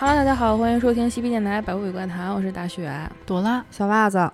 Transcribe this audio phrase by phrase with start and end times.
[0.00, 2.88] Hello，大家好，欢迎收听西皮电台《百物语怪谈》，我是大雪。
[3.26, 4.30] 朵拉，小袜子，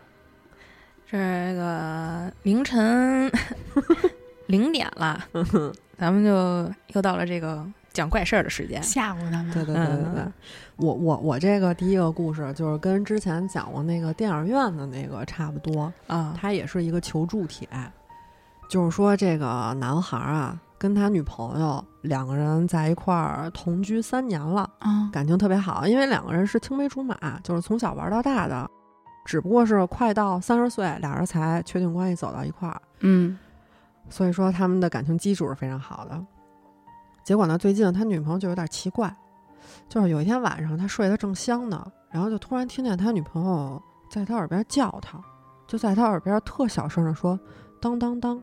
[1.10, 1.16] 这
[1.54, 3.32] 个凌晨
[4.44, 5.18] 零点了，
[5.96, 7.64] 咱们就又到了这个
[7.94, 8.82] 讲怪事儿的时间。
[8.82, 9.50] 吓唬他们。
[9.52, 10.32] 对对对对对，嗯
[10.76, 17.66] 我我我这个第一个故事就是跟之前讲过那个电影院的那个差不多，啊，它也是一个求助帖，
[18.68, 28.70] 就是说这个男孩啊跟他女朋友两个人在一块儿同居三年了，啊，感情特别好，因为两个人是青梅竹马，就是从小玩到大的，
[29.24, 32.80] 只不过是快到三十岁，俩人才确定关系走到一块儿。
[33.00, 33.38] 嗯
[34.10, 36.22] 所以说他们的感情基础是非常好的。
[37.24, 39.14] 结果呢，最近他女朋友就有点奇怪，
[39.88, 45.18] 就是有一天晚上他睡得正香呢，然后就突然听见他女朋友在他耳边叫他，
[45.66, 47.40] 就在他耳边特小声的说
[47.80, 48.36] “当当当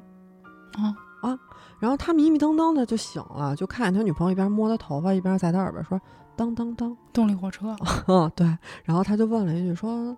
[0.74, 1.38] 啊啊”，
[1.78, 6.02] 然后他迷迷瞪瞪的就醒了，就看见他女朋友一边摸他头发，一边在他耳边说
[6.42, 7.76] “当当当动力火车，”，
[8.08, 8.48] 嗯， 对，
[8.84, 10.18] 然后他就问了一句说：“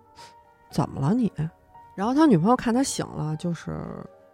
[0.72, 1.30] 怎么了你？”
[1.94, 3.78] 然后他女朋友看他醒了，就是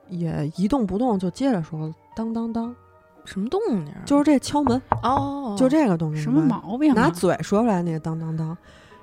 [0.09, 2.75] 也一动不动，就接着说“当当当”。
[3.27, 3.93] 什么动静？
[4.07, 6.95] 就是这敲门，哦，就这个动静，什么毛病啊？
[6.95, 8.57] 拿嘴说出来那个当当当。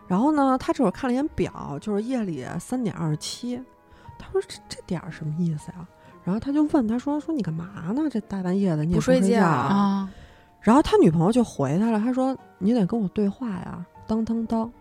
[0.08, 3.62] 然后呢，他这会儿看了一眼表，就是夜里三点二十七。
[4.18, 5.88] 他说这这点儿什么意思呀？
[6.24, 8.02] 然后他就问他说说你干嘛呢？
[8.10, 10.10] 这大半夜的你也不睡觉啊？
[10.62, 14.72] 然后他女朋友就回他了，他说你得跟我对话呀，当当当。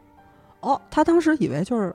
[0.60, 1.94] 哦，他当时以为就是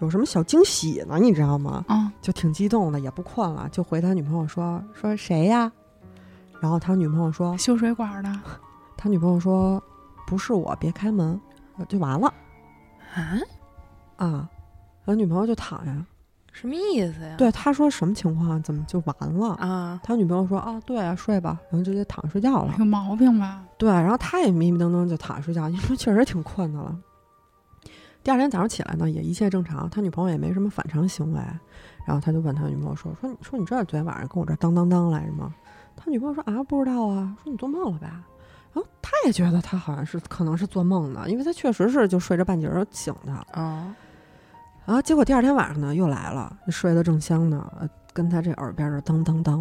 [0.00, 1.84] 有什么小惊喜呢，你知道吗？
[1.88, 5.70] 啊，就挺激动的，也不困了，就回他女朋友说说谁呀？
[6.60, 8.40] 然后他女朋友说修水管的，
[8.96, 9.82] 他女朋友说
[10.26, 11.38] ：“不是我，别开门。”
[11.88, 12.32] 就完了
[13.14, 13.38] 啊？
[14.16, 14.50] 啊。
[15.06, 15.92] 他女朋友就躺下，
[16.54, 17.34] 什么意思呀？
[17.36, 18.62] 对他说什么情况？
[18.62, 19.54] 怎么就完了？
[19.56, 22.72] 啊，他女朋友说：“啊，对啊，睡吧。”然后直接躺着睡觉了。
[22.78, 23.64] 有毛病吧？
[23.76, 26.96] 对，然后他也迷迷瞪瞪就躺着睡觉， 因为确实挺困的了。
[28.22, 31.40] 第二天早上起来呢，也一切正常，他女朋友也没什么反常行为。
[32.06, 35.52] 然后他就问他女朋友说：“说你说你知道昨天晚上跟我这儿当当当来着吗？”
[35.96, 38.22] 他女朋友说：“啊，不知道啊。”说你做梦了吧。
[38.72, 43.32] 然后他也觉得他好像是可能是做梦呢，因为他确实是就睡着半截儿醒的。
[43.54, 43.86] 哦，
[44.86, 49.58] 然后结果第二天晚上呢又来了，睡得正香呢，呃跟他这耳边这当当当，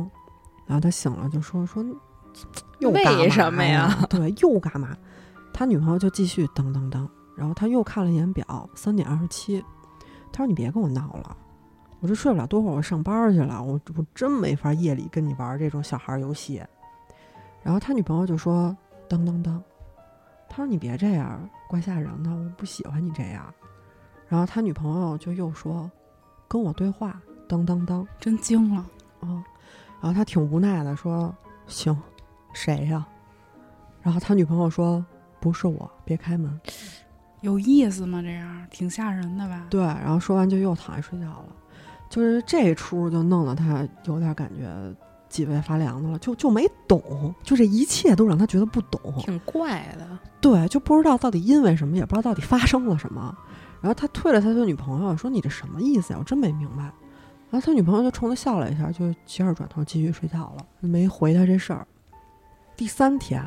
[0.65, 1.83] 然后他醒了就说说
[2.79, 4.05] 又干嘛为什么呀？
[4.09, 4.97] 对，又干嘛？
[5.53, 7.07] 他女朋友就继续当当当，
[7.37, 9.63] 然后他又看了一眼表，三点二十七，
[10.31, 11.37] 他说你别跟我闹了，
[12.01, 16.61] 我这睡不了多会儿，我上班去了，我我真没法夜里跟你玩这种小孩游戏。
[17.61, 18.75] 然后他女朋友就说
[19.07, 19.63] 当当当，
[20.49, 23.45] 他说你别这样，怪吓人的，我不喜欢你这样。
[24.27, 25.89] 然后他女朋友就又说
[26.47, 28.07] 跟我对话，当当当。
[28.19, 28.85] 真惊了，
[29.19, 29.43] 哦，
[30.01, 31.33] 然后他挺无奈的说
[31.67, 31.95] ：“行，
[32.53, 33.05] 谁呀？”
[34.01, 35.05] 然后他女朋友说
[35.39, 36.59] ：“不是我，别开门。
[37.41, 38.21] 有意思吗？
[38.21, 39.67] 这样挺吓人的吧”？
[39.71, 41.45] 对，然后说完就又躺下睡觉了。
[42.09, 44.69] 就是这出就弄得他有点感觉
[45.29, 49.01] 脊背发凉的了，就就没懂，就这一切都让他觉得不懂。
[49.19, 50.07] 挺怪的。
[50.39, 53.35] 对，就不知道到底因为什么，也不知道到底发生了什么。
[53.83, 56.19] 然后他退了他的女朋友说：“你这什么意思呀？
[56.19, 56.83] 我真没明白。”
[57.51, 61.85] 然后他女朋友就冲他笑了一下，就接着转头继续睡觉了，没回他这事儿。
[62.77, 63.45] 第三天，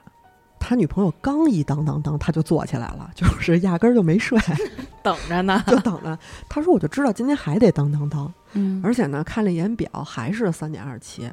[0.61, 4.39] 他女朋友刚一当当当，他就坐起来了，就是压根儿就没睡，
[5.03, 5.65] 等着呢。
[5.67, 6.19] 就等着。
[6.51, 11.33] 他说：“我就知道今天还得当当当。”嗯，而且呢，看了一眼表，还是三点二十七。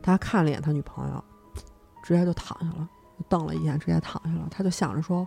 [0.00, 1.24] 他看了一眼他女朋友，
[2.04, 2.88] 直接就躺下了，
[3.28, 4.46] 瞪了一眼，直接躺下了。
[4.50, 5.26] 他就想着说：“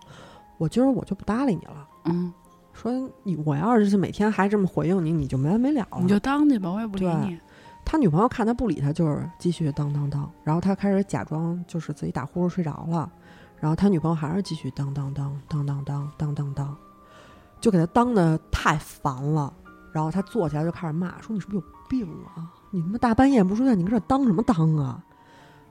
[0.58, 1.88] 我今儿我就不搭理你了。
[2.06, 2.34] 嗯，
[2.80, 7.40] 说你我要是每天还这么回应你，你就没完没了了。”你就当去吧，我也不理你。
[7.84, 10.30] 他女朋友看他不理他，就是继续当当当。
[10.44, 13.10] 然后他开始假装就是自己打呼噜睡着了，
[13.60, 16.78] 然后他女朋友还是继续当当当当当当当当当，
[17.60, 19.52] 就给他当的太烦了。
[19.92, 22.52] 然后他坐起来就开始骂，说你是不是有病啊？
[22.70, 25.02] 你他妈大半夜不睡觉，你搁这当什么当啊？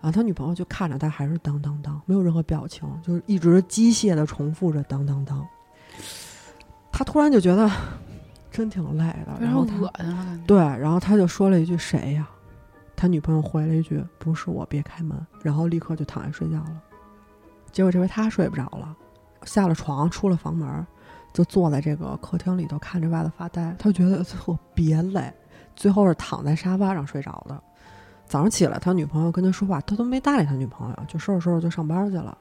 [0.00, 5.46] 然后他女朋友就看着他还是当当当，没有任何表情，就是一直机械的重复着当当当。
[6.96, 7.70] 他突然就觉得
[8.50, 9.74] 真挺累的，然后他
[10.46, 12.26] 对，然后他就说了一句“谁呀？”
[12.96, 15.14] 他女朋友回了一句“不是我，别开门”，
[15.44, 16.82] 然后立刻就躺下睡觉了。
[17.70, 18.96] 结果这回他睡不着了，
[19.44, 20.86] 下了床，出了房门，
[21.34, 23.76] 就坐在这个客厅里头看着外头发呆。
[23.78, 25.30] 他觉得 特别累，
[25.74, 27.62] 最后是躺在沙发上睡着的。
[28.24, 32.38] 早上起来，他女朋友跟他说话，他都没搭理他女朋友，就收拾收拾就上班去了。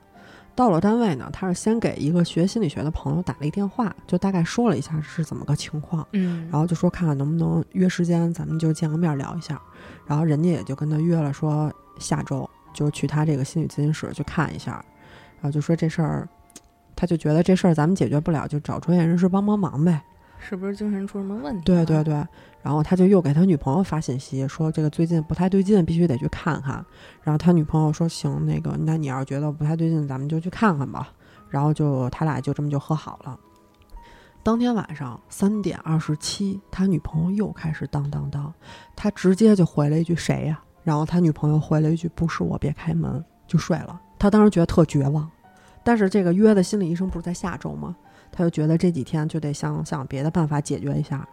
[0.55, 6.07] 到了单位呢，他是先给一个学心理学的朋友打了一电话，就大概说了一下是怎么个情况。
[6.13, 9.61] 嗯，然后就说看看能不能约时间，咱们就见个面聊一下。
[10.07, 14.83] 然后人家也就跟他约了，说下周就去他这个心理咨询室去看一下。
[15.41, 16.27] 然后就说这事儿
[16.95, 20.01] 他就觉得这事儿咱们解决不了，就找专业人士帮帮忙呗。
[20.47, 21.63] 是不是精神出什么问题？
[21.65, 22.13] 对对，对，
[22.61, 26.85] 然后他就又给他女朋友发信息说这个最近不太对劲，必须得去看看。
[27.23, 31.09] 然后他女朋友说行，那个那你要是觉得不太对劲，咱们就去看看吧。
[31.49, 33.39] 然后就他俩就这么就和好了。
[34.43, 38.53] 当天晚上三点二十七，他女朋友又开始当当当，
[38.95, 40.61] 他直接就回了一句谁呀？
[40.83, 43.99] 然后他女朋友回了一句不是我，别开门，就睡了。
[44.19, 45.27] 他当时觉得特绝望，
[45.83, 47.95] 但是这个约的心理医生不是在下周吗？
[48.35, 51.27] 他就觉得这几天就得想想别的办法解决一下。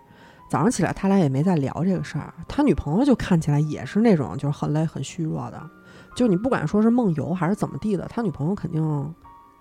[0.49, 2.33] 早上起来，他俩也没再聊这个事儿。
[2.47, 5.61] 他女朋友就看起来也是那种就是很累、很虚弱的，
[6.15, 9.15] 就你不管说是梦游还是怎么地的，他女朋友肯定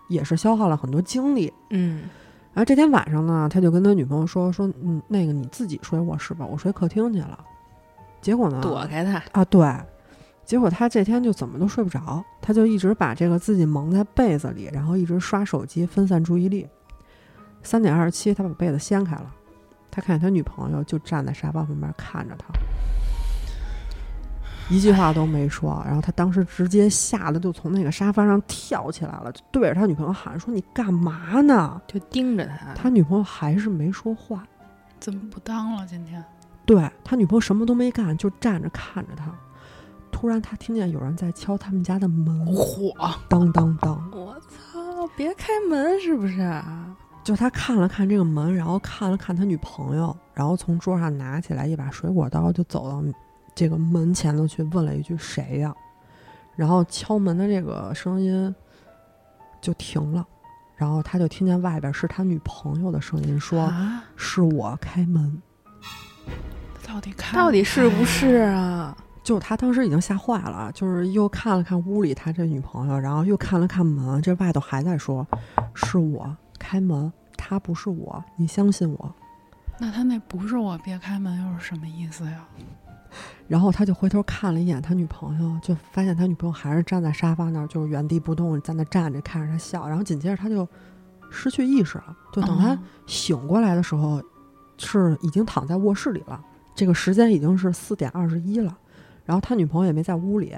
[0.09, 1.51] 也是消耗了很多精力。
[1.69, 2.01] 嗯，
[2.53, 7.39] 然后这天晚上呢，他就跟他女朋友说说，嗯，那个你自己睡卧室吧，我睡客厅去了。
[8.19, 9.73] 结果呢，躲开他，啊，对，
[10.43, 16.67] 结果他这天就怎么都睡不着，他就一直把这个自己蒙在被子里，然后一直刷手机分散注意力。
[17.63, 19.33] 三点二十七，他把被子掀开了，
[19.89, 22.45] 他看见他女朋友就站在沙发旁边看着他，
[24.69, 25.81] 一句话都没说。
[25.85, 34.43] 然后他当时直接吓得就从那个沙发上跳起来了，就对着他女朋友喊说：“你干嘛呢就盯着他。？”他女朋友还是没说话。
[34.99, 35.85] 怎么不当了？
[35.85, 36.23] 今天
[36.65, 39.25] 对他女朋友什么都没干，就站着看着他。
[40.11, 42.93] 突然，他听见有人在敲他们家的门，火，
[43.27, 44.11] 当当当。
[44.11, 44.79] 我操！
[45.15, 46.95] 别开门，是不是啊？
[47.23, 53.03] 就他看了看这个门，然后看了看他女朋友，然后从桌上拿起来一把水果刀，就走到
[53.53, 55.73] 这个门前头去问了一句：“谁呀？”
[56.55, 58.53] 然后敲门的这个声音
[59.61, 60.25] 就停了，
[60.75, 65.41] 然后他就听见外边是他女朋友的声音说：“啊，是我开门。
[66.85, 75.25] 到底看到底是不是啊？”就他当时已经吓坏了，就是又看了看屋里他这女朋友，然后又看了看门，这外头还在说
[75.75, 76.35] ：“是我
[76.71, 79.13] 开门，他不是我，你相信我。”
[79.77, 82.47] 那他那不是我别开门又是什么意思呀？
[83.49, 89.85] 然后他就回头看了一眼他女朋友，就发现他女朋友还是站在沙发那儿，就是原地不动，在那站着看着他笑。
[89.85, 90.65] 然后紧接着他就
[91.29, 94.23] 失去意识了，就等他哦醒过来的时候，
[94.77, 96.41] 是已经躺在卧室里了。
[96.73, 98.77] 这个时间已经是四点二十一了，
[99.25, 100.55] 然后他女朋友也没在屋里，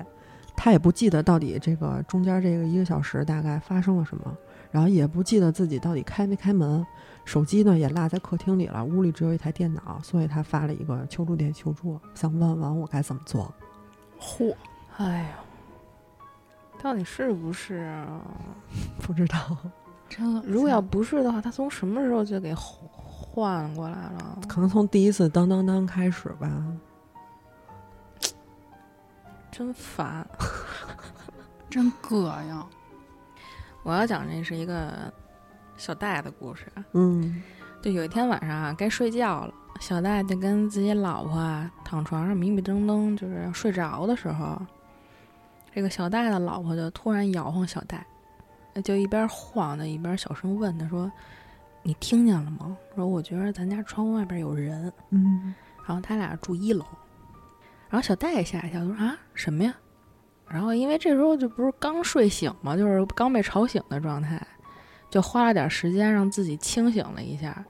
[0.55, 4.37] 他也不记得到底这个中间这个一个小时大概发生了什么，
[4.73, 6.83] 然后也不记得自己到底开没开门，
[7.25, 13.53] 手机呢也落在客厅里了，屋里只有一台电脑，所以他发了一个求助电求助，想问问我该怎么做。
[14.19, 14.55] 嚯，
[14.97, 15.37] 哎呀，
[16.81, 18.19] 到底是不是啊？
[18.99, 19.55] 不知道，
[20.09, 24.39] 真的如果要不是的话，他从什么时候就给换过来了？
[24.47, 26.49] 可能从第一次当当当开始吧。
[29.51, 30.27] 真烦！
[31.69, 32.65] 真膈应，
[33.83, 35.13] 我要讲这是一个
[35.77, 36.65] 小戴的故事。
[36.93, 37.41] 嗯
[37.81, 44.59] 就有一天晚上啊，该睡觉了，小戴就跟自己老婆啊躺床上迷迷瞪瞪，就是要睡着的时候，
[45.75, 48.05] 这个小戴的老婆就突然摇晃小戴，
[48.83, 51.11] 就一边晃的一边小声问他说
[51.83, 54.91] ：“你听见了吗？”说我觉得咱家窗户外边有人。
[55.09, 55.53] 嗯
[55.85, 56.85] 然后他俩住一楼，
[57.89, 59.75] 然后小戴也吓一跳，他说啊什么呀？
[60.47, 64.45] 然后因为这时候就不是刚睡醒嘛，就是刚被吵醒的状态，
[65.09, 67.65] 就花了点时间让自己清醒了一下，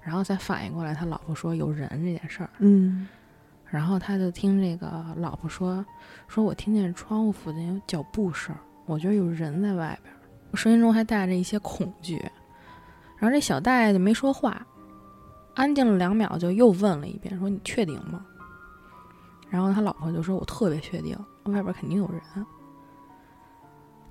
[0.00, 2.50] 然后才反应过来他老婆说有人这件事儿。
[2.58, 3.08] 嗯
[3.70, 5.84] 然后他就听这个老婆说，
[6.26, 8.56] 说我听见窗户附近有脚步声，
[8.86, 12.16] 我觉得有人在外边儿，声音中还带着一些恐惧。
[13.18, 14.66] 然后这小戴就没说话，
[15.54, 18.24] 安静了两秒，就又问了一遍，说你确定吗？
[19.50, 21.14] 然后他老婆就说，我特别确定，
[21.52, 22.20] 外边肯定有人。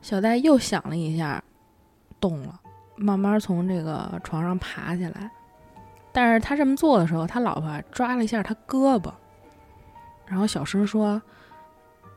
[0.01, 1.43] 小戴又想了一下，
[2.19, 2.59] 动了，
[2.95, 5.29] 慢慢从这个床上爬起来。
[6.11, 9.11] 但是他这么做的时候，他老婆抓了一下他胳膊，
[10.25, 11.21] 然后小声说：“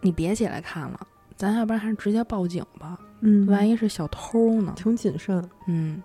[0.01, 4.73] 你别起来看了，咱要不然还是直接报警吧，嗯，万一是小偷呢。
[4.77, 6.03] 挺谨慎。”嗯。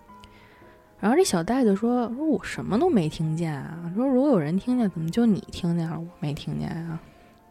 [0.98, 6.98] 然后这小戴就说：“说我什么都没听见啊，说如果有人听见，怎么就你听见了，我没听见啊？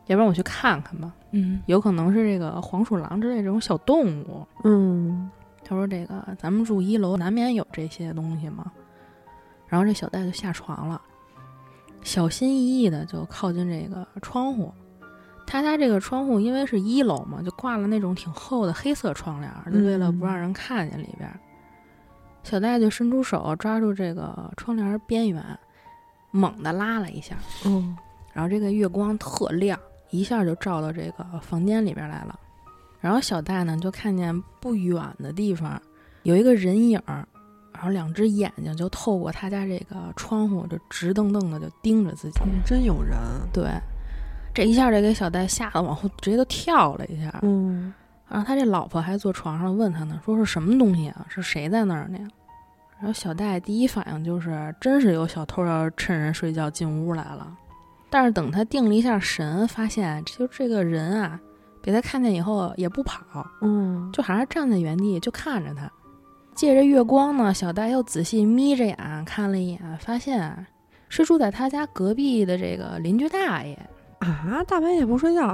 [0.07, 5.29] 要不然我去看看吧，嗯，有可能是这个黄鼠狼之类这种小动物。”嗯
[5.67, 8.71] 他说：“这个咱们住一楼，难免有这些东西嘛。”
[9.67, 11.01] 然后这小戴就下床了，
[12.03, 14.71] 小心翼翼的就靠近这个窗户。
[15.47, 21.39] 他家这个窗户因为是一楼嘛，就挂了那种挺厚的黑色窗帘儿，就为了不让人看见里边儿。
[22.43, 25.43] 小戴就伸出手抓住这个窗帘边缘，
[26.29, 27.35] 猛地拉了一下，
[27.65, 27.97] 嗯
[28.33, 29.79] 然后这个月光特亮，
[30.17, 32.39] 一下就照到这个房间里边来了。
[32.99, 35.79] 然后小戴呢就看见不远的地方
[36.23, 37.27] 有一个人影儿
[37.71, 42.39] 然后两只眼睛就透过他家这个窗户，就直瞪瞪的就盯着自己。
[42.45, 43.17] 嗯真有人。
[43.53, 43.69] 对，
[44.53, 47.39] 这一下就给小戴吓得往后直接都跳了一下。
[47.41, 47.93] 嗯
[48.27, 51.27] 然后他这老婆还坐床上问他呢，说是什么东西啊？
[51.29, 52.17] 是谁在那儿呢？
[52.97, 57.55] 然后小戴第一反应就是，真是有小偷要趁人睡觉进屋来了。
[58.15, 61.37] 但是等他定了一下神，发现就这个人啊，
[61.81, 65.91] 被他看见以后也不跑，嗯，就还是站在原地就看着他。
[66.53, 70.65] 借着月光呢，小戴又仔细眯着眼看了一眼，发现
[71.09, 73.77] 是住在他家隔壁的这个邻居大爷。
[74.19, 75.53] 啊，大半夜不睡觉。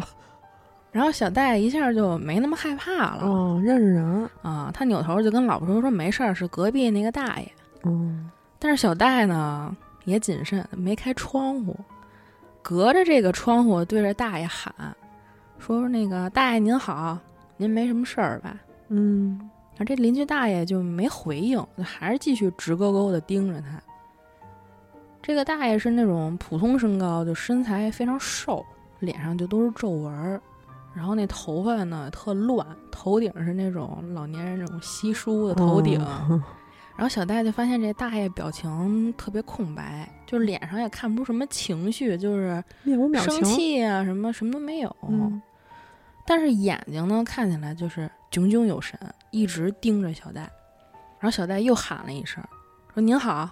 [0.91, 3.23] 然后小戴一下就没那么害怕了。
[3.23, 4.29] 哦，认识人。
[4.43, 7.51] 啊，他扭头就跟老婆说：“说没事儿，是隔壁那个大爷。
[7.85, 9.75] 嗯”但是小戴呢
[10.05, 11.75] 也谨慎，没开窗户，
[12.61, 14.73] 隔着这个窗户对着大爷喊
[15.57, 17.17] ：“说那个大爷您好，
[17.57, 18.55] 您没什么事儿吧
[18.89, 19.37] 嗯，？”
[19.77, 23.81] 然后这邻居大爷就没回应，就还是继续直勾勾的盯着他。
[25.21, 28.65] 这个大爷是那种普通身高，就身材非常瘦，
[28.99, 30.41] 脸上就都是皱纹儿，
[30.93, 35.99] 然后那头发呢特乱，头顶是那种老年人那种稀疏的头顶。
[37.01, 43.43] 然后小戴就发现这大爷表情特别空白，就是脸上也看不出什么情绪，就是面无表情。
[43.43, 44.95] 生气啊什么什么都没有。
[45.09, 45.41] 嗯
[46.27, 48.99] 但是眼睛呢看起来就是炯炯有神，
[49.31, 50.41] 一直盯着小戴。
[51.17, 52.39] 然后小戴又喊了一声，
[52.93, 53.49] 说：“您好。”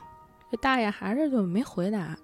[0.52, 2.16] 这大爷还是就没回答。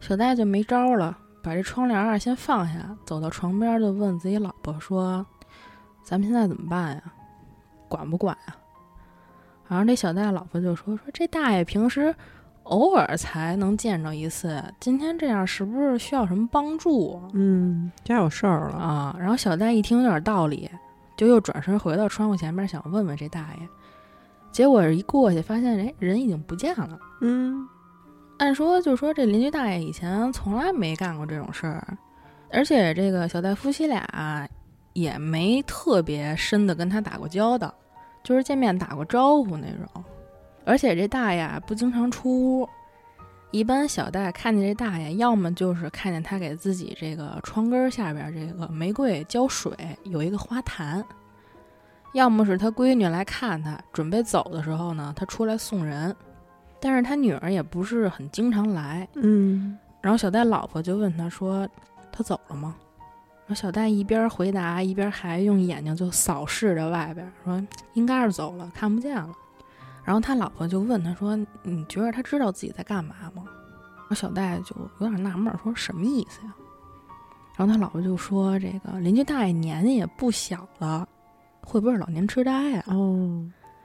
[0.00, 5.24] 小戴就没招了，把这窗帘啊先放下，走到床边就问自己老婆说
[6.02, 7.02] ：“咱们现在怎么办呀？
[7.88, 8.56] 管不管呀？”
[9.68, 12.14] 然后这小戴老婆就说：“说这大爷平时
[12.64, 18.76] 偶尔才能见着一次，今天这样是不是需要什么帮助啊？”嗯，家有事儿了。
[18.76, 20.70] 啊，然后小戴一听有点道理，
[21.16, 23.68] 就又转身回到窗户前面想问问这大爷，
[24.52, 26.98] 结果一过去发现，哎，人已经不见了。
[27.20, 27.66] 嗯
[28.36, 31.96] 按说就说这邻居大爷以前从来没干过这种事儿，
[32.50, 34.48] 而且这个小戴夫妻俩
[34.92, 37.72] 也没特别深的跟他打过交道，
[38.24, 40.04] 就是见面打过招呼那种。
[40.64, 42.68] 而且这大爷啊不经常出屋，
[43.52, 49.72] 一般小戴看见这大爷，要么就是看见他给自己这个窗根下边这个玫瑰浇水，
[50.04, 51.00] 有一个花坛；
[52.14, 56.16] 要么是他闺女来看他，准备走的时候呢，他出来送人。
[56.80, 61.66] 但是他女儿也不是很经常来，嗯然后小戴老婆就问他说
[62.12, 62.76] ：“他走了吗？”
[63.46, 69.30] 然后小戴一边回答，一边还用眼睛就扫视着外边，说：“应该是走了，看不见了。”
[70.02, 73.42] 然后他老婆就问他说：“你觉得他知道自己在干嘛吗？”
[73.96, 76.54] 然后小戴就有点纳闷儿，说：“什么意思呀？”
[77.56, 81.06] 然后他老婆就说：“这个邻居大爷年纪也不小了，
[81.62, 83.44] 会不会是老年痴呆呀、哦，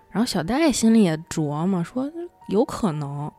[0.10, 2.10] 然后小戴心里也琢磨说，
[2.48, 3.32] 有可能，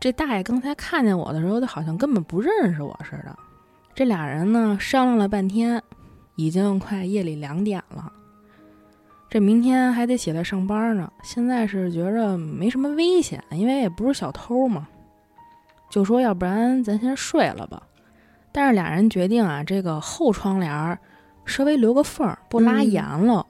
[0.00, 3.36] 这大爷刚才看见我的时候，他好像根本不认识我似的。
[3.94, 5.82] 这俩人呢商量了半天，
[6.34, 8.12] 已经快夜里两点了。
[9.30, 14.86] 这明天还得起来上班呢，现在是觉着没什么危险，因为也不是小偷嘛，
[15.90, 17.82] 就说要不然咱先睡了吧。
[18.52, 20.98] 但是俩人决定啊，这个后窗帘儿
[21.44, 23.44] 稍微留个缝儿，不拉嗯严了。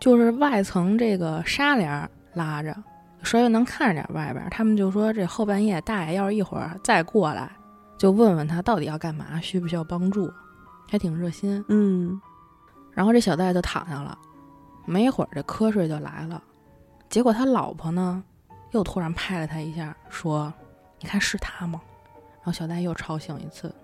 [0.00, 2.76] 就是外层这个纱帘儿拉着，
[3.22, 4.50] 稍微能看着点外边儿。
[4.50, 7.50] 他们就说这后半夜大爷要是一会儿再过来，
[7.96, 10.32] 就问问他到底要干嘛，需不需要帮助，
[10.88, 11.64] 还挺热心。
[11.68, 12.20] 嗯
[12.92, 14.16] 然后这小戴就躺下了，
[14.84, 16.42] 没一会儿这瞌睡就来了。
[17.08, 18.22] 结果他老婆呢，
[18.72, 20.52] 又突然拍了他一下，说
[21.00, 21.80] ：“你看是他吗？”
[22.38, 23.74] 然后小戴又吵醒一次，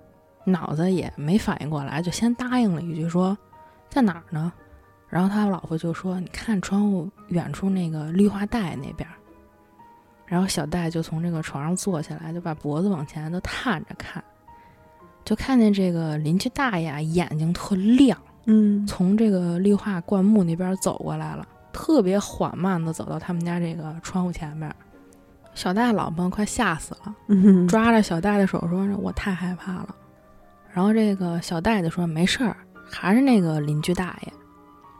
[0.44, 3.36] 脑子也没反应过来，就先答应了一句说
[3.90, 4.52] ：“在哪儿呢？”
[5.08, 9.14] 然后他老婆就说：“你看窗户远处那个绿化带那边儿。”
[10.30, 14.22] 然后小戴就从这个床上坐起来，就把脖子往前都探着看，
[15.24, 18.16] 就看见这个邻居大爷啊眼睛特亮。
[18.46, 24.72] 嗯从这个绿化灌木那边走过来了，特别缓慢的走到他们家这个窗户前面。
[25.52, 29.94] 小戴老婆快吓死了，嗯，抓着小戴的手说：“我太害怕了。”
[30.72, 32.56] 然后这个小戴就说：“没事儿，
[32.88, 34.32] 还是那个邻居大爷。”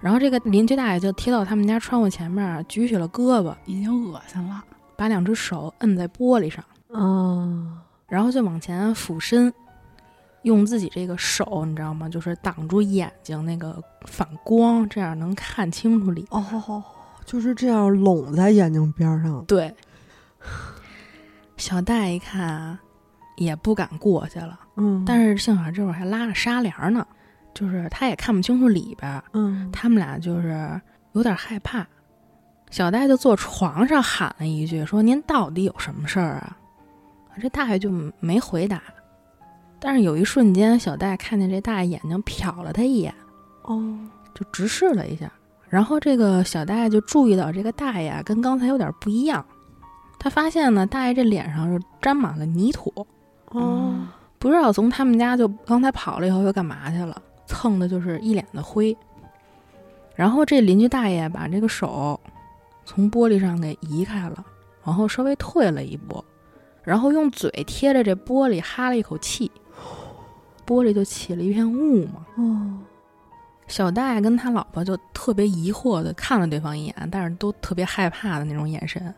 [0.03, 4.65] 然后这个邻居大爷就贴到他们家窗户前面，举起了胳膊，已经恶心了。
[5.01, 9.51] 把两只手摁在玻璃上，啊，然后就往前俯身，
[10.43, 12.07] 用自己这个手，你知道吗？
[12.07, 16.27] 就是挡住眼睛那个反光，这样能看清楚里。
[16.29, 16.83] 哦，
[17.25, 19.43] 就是这样拢在眼睛边儿上。
[19.47, 19.75] 对，
[21.57, 22.79] 小戴一看啊，
[23.39, 24.61] 也不敢过去了。
[24.77, 27.07] 嗯，但是幸好这会儿还拉着纱帘呢，
[27.55, 29.25] 就是他也看不清楚里边儿。
[29.33, 30.79] 嗯，他们俩就是
[31.13, 31.87] 有点害怕，
[32.71, 36.57] 小戴就坐床上喊了一句：“说您到底有什么事儿啊？”
[37.41, 38.81] 这大爷就没回答。
[39.79, 43.15] 但是有一瞬间，小戴看见这大爷眼睛瞟了他一眼，
[43.63, 43.99] 哦，
[44.35, 45.31] 就直视了一下。
[45.69, 49.45] 然后这个小大爷就注意到这个大爷跟刚才有点不一样，
[50.19, 52.93] 他发现呢，大爷这脸上是沾满了泥土，
[53.53, 54.07] 哦，
[54.39, 58.95] 不知道从他们家就刚才跑了以后又干嘛去了，蹭的就是一脸的灰。
[60.15, 62.21] 然后这邻居大爷把这个手
[62.93, 64.45] 从玻璃上给移开了，
[64.83, 66.25] 往后稍微退了一步，
[66.83, 69.49] 然后用嘴贴着这玻璃哈了一口气，
[70.67, 72.27] 玻璃就起了一片雾嘛。
[72.35, 72.79] 哦，
[73.69, 79.15] 小戴跟他老婆就特别疑惑的看了对方一眼，但是都特别害怕的那种眼神。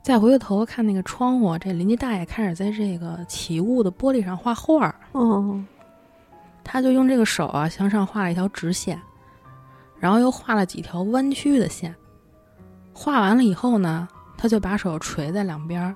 [0.00, 4.94] 再回过头看那个窗户，这邻居大爷开始在这个起雾的玻璃上画画。
[5.10, 5.60] 哦，
[6.62, 8.96] 他就用这个手啊向上画了一条直线，
[9.98, 11.92] 然后又画了几条弯曲的线。
[12.98, 15.94] 画完了以后呢，他就把手垂在两边儿。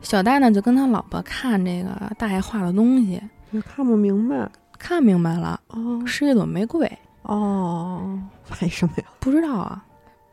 [0.00, 3.20] 小戴呢就跟他老婆看这个大爷画的东西，
[3.50, 4.48] 也看不明白。
[4.78, 6.90] 看明白了，哦，是一朵玫瑰。
[7.22, 8.18] 哦，
[8.62, 9.04] 为什么呀？
[9.18, 9.84] 不知道啊。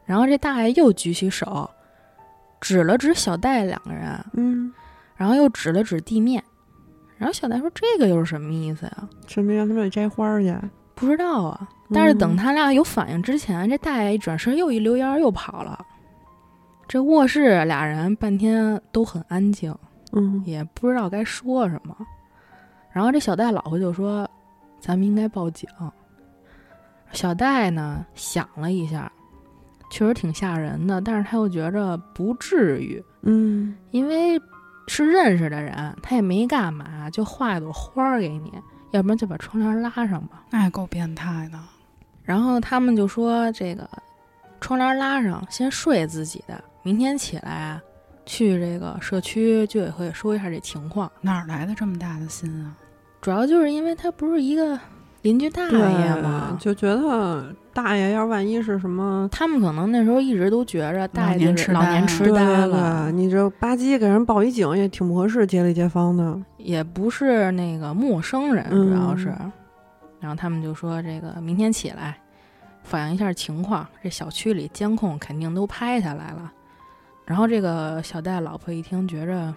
[0.06, 1.70] 然后这大爷又举起手，
[2.62, 4.72] 指了指小戴两个人，嗯，
[5.16, 6.42] 然后又指了指地面。
[7.18, 10.56] 然后小戴说：“这个又是什么意思呀顺便让他们给摘花儿去。？”
[10.98, 11.70] 不知道啊。
[11.94, 15.80] 但是等嗯他俩有反应之前，这大爷一转身又一溜烟儿又跑了。
[16.86, 19.74] 这卧室俩人半天都很安静，
[20.12, 21.96] 嗯，也不知道该说什么。
[22.92, 24.30] 然后这小戴老婆就说
[24.82, 25.70] ：“咱们应该报警。”
[27.14, 29.10] 小戴呢想了一下，
[29.90, 34.38] 确实挺吓人的，但是他又觉着不至于，嗯，因为
[34.88, 38.52] 是认识的人，他也没干嘛，就画一朵花儿给你，
[38.92, 40.44] 要不然就把窗帘拉上吧。
[40.50, 41.60] 那也够变态的。
[42.24, 43.90] 然后他们就说这个
[44.60, 47.82] 窗帘拉上，先睡自己的，明天起来啊，
[48.26, 51.12] 去这个社区居委会说一下这情况。
[51.22, 52.76] 哪儿来的这么大的心啊？
[53.22, 54.80] 主要就是因为他不是一个
[55.28, 59.28] 邻居大爷嘛，，就觉得大爷要万一是什么。
[59.30, 66.40] 他们可能那时候一直都觉着大爷就是老老年痴呆对了，你这吧唧给人报一警也挺不合适，街里街坊的。
[66.56, 69.36] 也不是那个陌生人，嗯主要是。
[70.22, 72.18] 然后他们就说这个明天起来
[72.84, 76.50] 反映一下情况，这小区里监控肯定都拍下来了。
[77.26, 79.54] 然后这个小戴老婆一听，觉着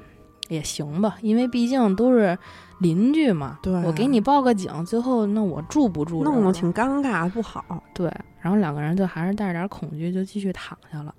[0.51, 2.37] 也行吧，因为毕竟都是
[2.81, 3.59] 邻居嘛。
[3.63, 7.83] 对我给你报个警，最后那我住不住弄得挺尴尬，不好。
[7.95, 11.15] 对，然后两个人就还是带着点恐惧，就继续躺下了。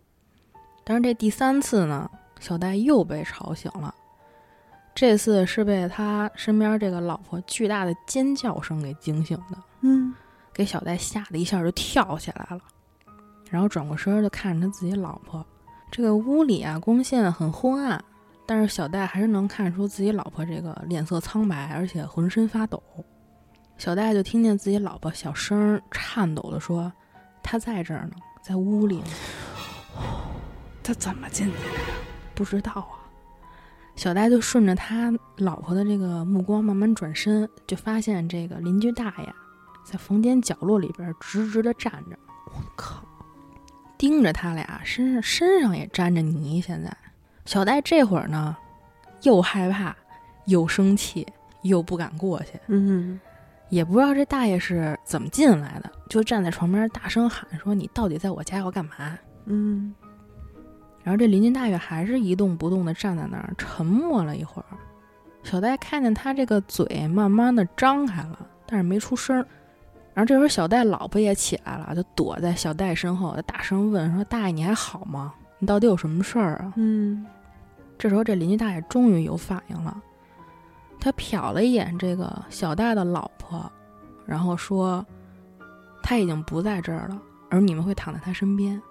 [0.84, 3.94] 但是这第三次呢，小戴又被吵醒了，
[4.94, 10.14] 这次是被他身边这个老婆巨大的尖叫声给惊醒的，嗯，
[10.54, 12.60] 给小戴吓得一下就跳起来了，
[13.50, 15.46] 然后转过身儿就看着他自己老婆。
[15.92, 18.04] 这个屋里啊，光线很昏暗，
[18.46, 22.82] 但是小戴还是能看出自己老婆这个脸色苍白，而且浑身发抖。
[23.78, 26.92] 小戴就听见自己老婆小声儿颤抖的说
[27.42, 29.06] ：“他在这儿呢，在屋里呢。
[30.84, 31.94] 他怎么进去的？”
[32.36, 33.00] 不知道啊。
[33.96, 39.34] 小戴就顺着他老婆的这个目光慢慢转身，就发现这个邻居大爷
[39.84, 43.04] 在房间角落里边直直的站着，我靠，
[43.98, 46.62] 盯着他俩，身上身上也沾着泥。
[46.62, 46.96] 现在
[47.46, 48.56] 小戴这会儿呢，
[49.24, 49.96] 又害怕，
[50.46, 51.28] 又生气，
[51.64, 53.20] 又不敢过去，嗯，
[53.70, 58.92] 也不知道这大爷是怎么进来的，就站在床边大声喊说：“你到底在我家要干嘛？”
[59.46, 59.94] 嗯，
[61.04, 64.78] 然后这邻居大爷还是一动不动地站在那儿，沉默了一会儿。
[65.44, 69.46] 小戴看见他这个嘴慢慢的张开了，但是没出声儿。
[70.14, 75.34] 然后这时候小戴老婆也起来了，就躲在小戴身后，大声问说：“大爷你还好吗？
[75.62, 77.26] 你到底有什么事儿啊嗯，？”
[77.98, 80.02] 这时候这邻居大爷终于有反应了，
[81.00, 83.72] 他瞟了一眼这个小戴的老婆，
[84.26, 85.06] 然后说
[86.02, 88.82] ：“他已经不在这儿了，而你们会躺在他身边。”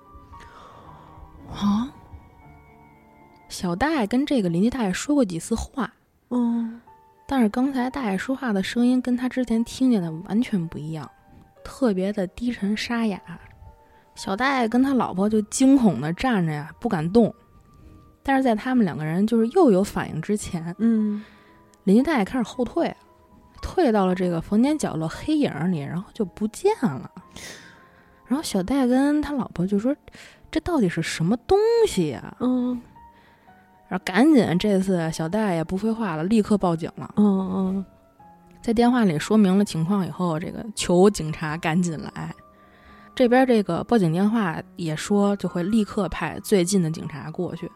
[1.53, 1.93] 啊？
[3.49, 5.93] 小戴跟这个邻居大爷说过几次话，
[6.29, 6.81] 嗯，
[7.27, 11.11] 但是刚才大爷说话的声音跟他之前听见的完全不一样，
[11.65, 13.21] 特别的低沉沙哑。
[14.23, 17.35] 小戴跟他老婆就惊恐的站着呀，不敢动。
[18.23, 21.25] 但是在他们两个人就是又有反应之前，嗯，
[21.85, 22.95] 邻居大爷开始后退，
[23.63, 27.11] 退到了这个房间角落黑影里，然后就不见了。
[28.27, 29.97] 然后小戴跟他老婆就说
[30.53, 32.79] ：“这到底是什么东西呀、嗯，
[33.89, 37.11] 然后赶紧，这次小戴也不废话了，立刻报警了。
[37.17, 37.87] 嗯，嗯，
[38.61, 42.35] 在电话里说明了情况以后，这个求警察赶紧来。
[43.15, 47.71] 这边这个报警电话也说就会立刻派最近的警察过去。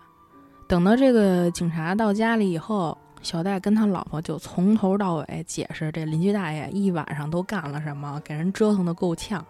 [0.66, 9.44] 等到这个警察到家里以后，小戴跟他老婆就从头到尾解释这邻居大爷一晚上都干了什么，给人折腾的够呛。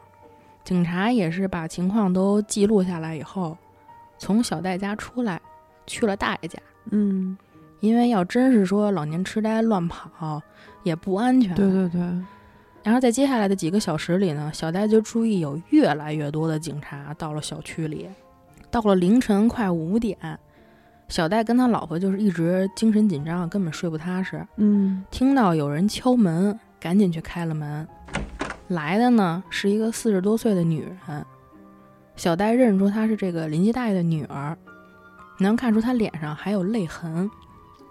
[0.64, 3.57] 警察也是把情况都记录下来以后，
[4.18, 5.40] 从小戴家出来，
[5.87, 6.59] 去了大爷家。
[6.90, 7.37] 嗯，
[7.81, 10.42] 因为要真是说老年痴呆乱跑
[10.83, 11.55] 也不安全。
[11.55, 12.01] 对对对，
[12.85, 18.07] 然后在接下来的几个小时里呢，小戴就注意有越来越多的警察到了小区里。
[18.70, 20.16] 到了凌晨快五点，
[21.09, 24.47] 小戴跟他老婆就是一直精神紧张，根本睡不踏实。
[24.57, 27.88] 嗯，听到有人敲门，赶紧去开了门。
[28.68, 31.25] 来的呢是一个四十多岁的女人，
[32.16, 34.57] 小戴认出她是这个邻居大爷的女儿，
[35.38, 37.31] 能看出她脸上还有泪痕。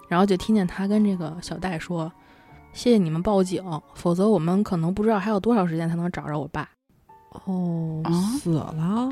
[0.07, 2.11] 然后就听见她跟这个小戴说
[2.73, 6.67] ：“谢谢你们报警，否则我们可能不知道还有多少时间才能找着我爸。
[7.45, 9.09] 哦，啊死了，”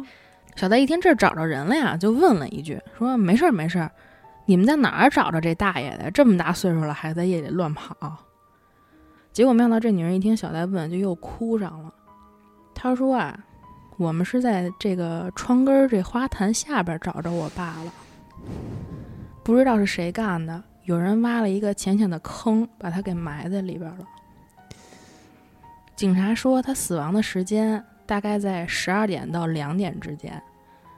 [0.57, 3.89] 小戴一听这儿找着人了呀，就问了一句：“说没事儿没事儿，
[4.45, 6.11] 你们在哪儿找着这大爷的？
[6.11, 7.95] 这么大岁数了还在夜里乱跑？”
[9.31, 11.93] 结果没想到这女人一听小戴问，就又哭上了。
[12.73, 13.39] 她说：“啊，
[13.97, 17.93] 我们是在这个窗根儿这花坛下边找着我爸了，
[19.43, 24.05] 不知道是谁干的，有人挖了一个浅浅的坑，把他给埋在里边了。”
[25.95, 30.41] 警察说他死亡的时间大概在十二点到两点之间，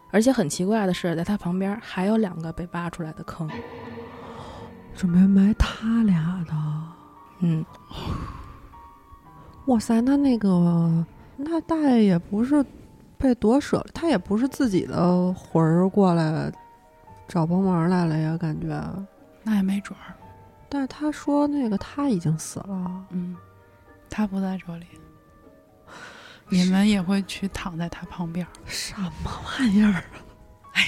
[0.10, 3.48] 而且很奇怪的是，在他旁边还有两个被挖出来的坑。
[4.96, 6.54] 准备埋他俩的。
[7.42, 7.64] 嗯，
[9.68, 11.06] 哇塞，那那个
[11.38, 12.66] 那大爷也不是
[13.18, 16.52] 被夺舍了，他也不是自己的魂儿过来
[17.28, 18.68] 找帮忙来了呀，感觉。
[19.44, 20.14] 那也没准儿。
[20.70, 23.36] 但是他说那个他已经死了，嗯，
[24.10, 24.88] 他不在这里，
[26.50, 28.50] 你们也会去躺在他旁边儿。
[28.66, 29.12] 什么
[29.60, 30.04] 玩意儿？
[30.74, 30.84] 哎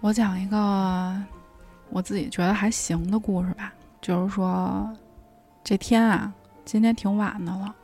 [0.00, 1.16] 我讲一个
[1.90, 4.88] 我自己觉得还行的故事吧，就是说
[5.64, 6.32] 这天啊，
[6.64, 7.74] 今天挺晚的了，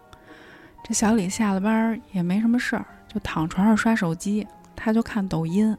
[0.84, 4.46] 这小李下了班儿也没什么事儿，就躺床上刷手机，
[4.76, 5.76] 他就看抖音。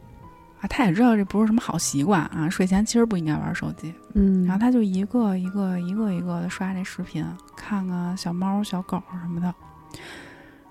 [0.63, 3.93] 啊，他也知道这不是什么好习惯啊，睡前其实不应该玩手机。
[4.13, 7.25] 嗯，然后他就一个一个一个一个的刷这视频，
[7.57, 9.53] 看看小猫、小狗什么的。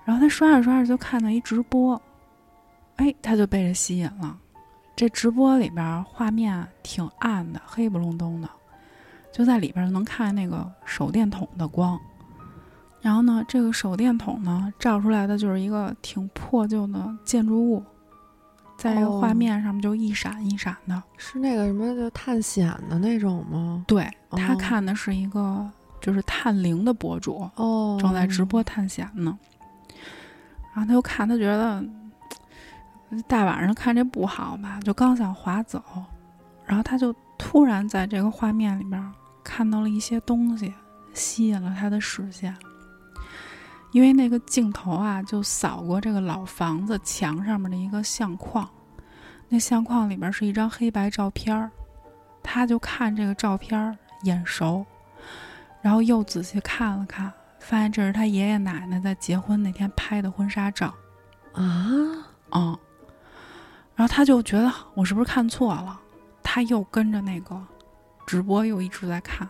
[0.03, 2.01] 然后他刷着刷着就看到一直播，
[2.95, 4.35] 哎，他就被这吸引了。
[4.95, 8.49] 这直播里边画面挺暗的，黑不隆咚的，
[9.31, 11.99] 就在里边能看见那个手电筒的光。
[12.99, 17.83] 然后呢，这个手电筒呢照出来的就是一个挺破旧的建筑物，
[18.77, 21.01] 在这个画哦面上面就一闪一闪的。
[21.17, 23.83] 是那个什么就探险的那种吗？
[23.87, 25.69] 对他哦看的是一个
[26.01, 29.37] 就是探灵的博主，哦，正在直播探险呢。
[30.73, 31.83] 然后他就看，他觉得
[33.27, 35.81] 大晚上看这不好吧，就刚想划走，
[36.65, 39.11] 然后他就突然在这个画面里边
[39.43, 40.73] 看到了一些东西，
[41.13, 42.55] 吸引了他的视线。
[43.93, 48.67] 因为那个镜头啊，就扫过这个老房子墙上面的一个相框，
[49.47, 51.69] 那相框里边是一张黑白照片儿，
[52.41, 54.83] 他就看这个照片儿眼熟，
[55.79, 60.87] 然后又仔细看了看，发现这是他爷爷奶奶在结婚那天拍的婚纱照。
[61.53, 61.63] 啊，
[62.51, 62.77] 嗯，
[63.95, 65.99] 然后他就觉得我是不是看错了？
[66.41, 67.61] 他又跟着那个
[68.25, 69.47] 直播又一直在看，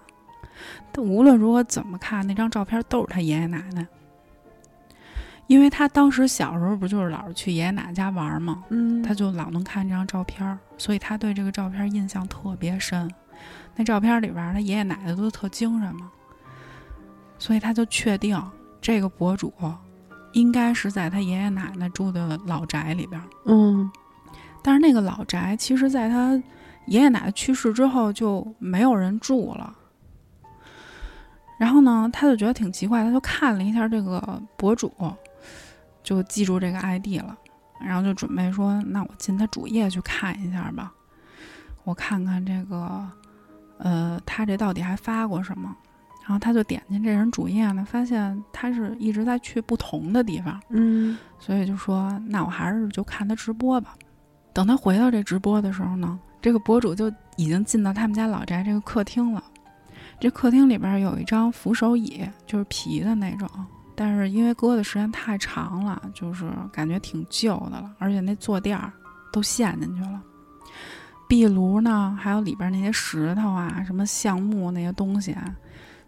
[0.91, 3.87] 但无论如何怎么看，那张照片都是他爷爷奶奶。
[5.47, 8.63] 因为他当时小时候不就是老是去爷爷奶奶家玩嘛？
[8.69, 13.11] 嗯，他就老能看这张照片儿，所以他对这个照片印象特别深。
[13.75, 16.09] 那照片里边，他爷爷奶奶都特精神嘛，
[17.37, 18.41] 所以他就确定
[18.81, 19.53] 这个博主
[20.31, 23.21] 应该是在他爷爷奶奶住的老宅里边。
[23.45, 23.89] 嗯
[24.61, 26.31] 但是那个老宅，其实在他
[26.85, 29.75] 爷爷奶奶去世之后就没有人住了。
[31.59, 34.91] 然后呢，他就觉得挺奇怪，他就看了一下这个博主，
[36.03, 37.37] 就记住这个 ID 了，
[37.79, 40.91] 然后就准备说，那我进他主页去看一下吧，
[41.83, 43.07] 我看看这个，
[43.77, 45.75] 呃，他这到底还发过什么。
[46.25, 53.93] 然后他就点进这人主页呢，发现他是一直在去不同的地方，嗯所以就说，那我还是就看他直播吧。
[54.53, 59.43] 等他回到这直播的时候呢，这个博主就已经进到他们家老宅这个客厅了。
[60.17, 63.49] 这客厅里边有一张扶手椅，就是皮的那种，
[63.95, 68.91] 但是因为搁的时间太长了，就是感觉挺旧的了，而且那坐垫儿
[69.31, 70.21] 都陷进去了。
[71.27, 75.55] 壁炉呢，还有里边那些石头啊、什么橡木那些东西啊，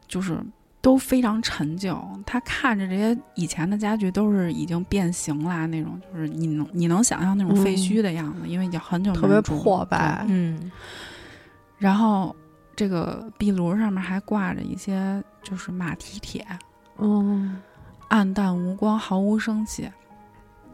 [0.08, 0.38] 就是
[0.82, 2.00] 都非常陈旧。
[2.26, 10.71] 他看着这些以前的家具都是已经变形啦，那种就是你能你能想象那种废墟的样子，因为已经很久没特别破败嗯
[11.78, 12.36] 然后
[12.76, 16.45] 这个壁炉上面还挂着一些就是马蹄铁，
[17.00, 17.58] 嗯
[18.10, 19.89] 暗淡无光，毫无生气。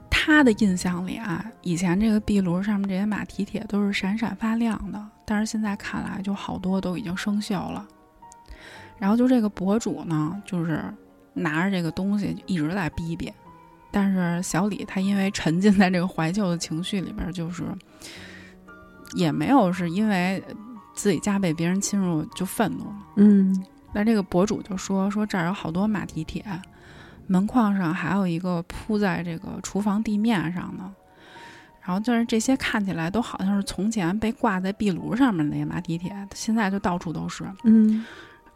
[0.10, 7.88] 他的印象里啊，以前这个壁炉上面这些马蹄铁都是闪闪发亮的，但是现在看来就好多都已经生锈了。
[9.00, 10.84] 然后就这个博主呢，就是
[11.34, 13.34] 拿着这个东西一直在逼逼，
[13.90, 17.64] 但是小李他因为沉浸在这个怀旧的情绪里边，就是
[19.16, 20.44] 也没有是因为
[20.94, 26.46] 自己家被别人侵入就愤怒，嗯那这个博主就说说这儿有好多马蹄铁，
[27.32, 30.84] 门框上还有一个铺在这个厨房地面上的，
[31.82, 37.46] 然后就是这些看起来都好像是从前被挂在壁炉上面的那些马蹄铁，现在就到处都是。
[37.64, 38.06] 嗯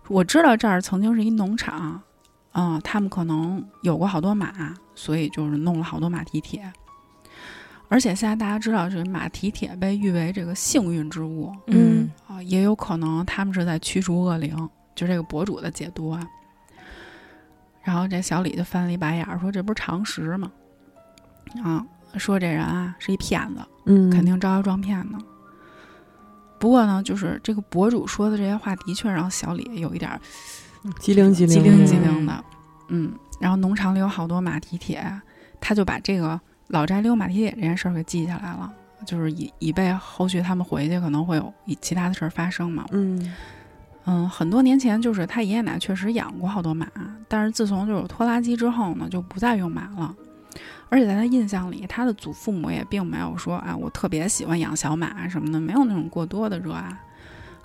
[0.10, 2.02] 我知道这儿曾经是一农场，
[2.52, 6.70] 嗯，他们可能有过好多马，所以就是弄了好多马蹄铁。
[7.88, 16.20] 而且现在大家知道，这个马蹄铁被誉为这个幸运之物，嗯啊，也有可能他们是在驱逐恶灵，就这个博主的解读啊。
[17.86, 20.52] 然后这小李就翻了一白眼儿，说：“这不是常识吗？
[21.64, 21.86] 啊，
[22.18, 25.18] 说这人啊是一骗子，嗯，肯定招摇撞骗呢。
[26.60, 30.20] 不过呢，就是这个博主说的这些话，的确让小李有一点儿
[31.00, 32.44] 机灵机灵机灵的机灵的，
[32.90, 33.14] 嗯。
[33.40, 35.06] 然后农场里有好多马蹄铁，
[35.60, 38.74] 他就把这个老宅里有马蹄铁这件事儿给记下来了，
[39.06, 42.86] 就是以以备后续他们回去可能会有以其他的事儿发生嘛。
[42.92, 43.34] 嗯
[44.06, 46.88] 嗯，很多年前就是他爷爷奶奶确实养过好多马，
[47.28, 50.16] 但是自从就有拖拉机之后呢，就不再用马了。
[50.90, 56.96] 而且在他印象里，他的祖父母也并没有说啊，我特别喜欢养小马什么的，没有那种过多的热爱。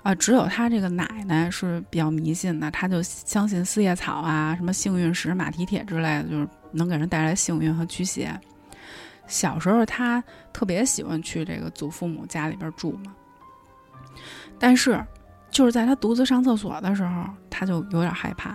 [0.01, 8.35] 啊，只有他这个奶奶是比较迷信的，他就相信四叶草啊、什么幸运石、马蹄铁之类的，就是能给人带来幸运和驱邪。
[9.27, 13.13] 小时候他特别喜欢去这个祖父母家里边住嘛，
[14.57, 14.99] 但是
[15.51, 18.53] 就是在他独自上厕所的时候，他就有点害怕，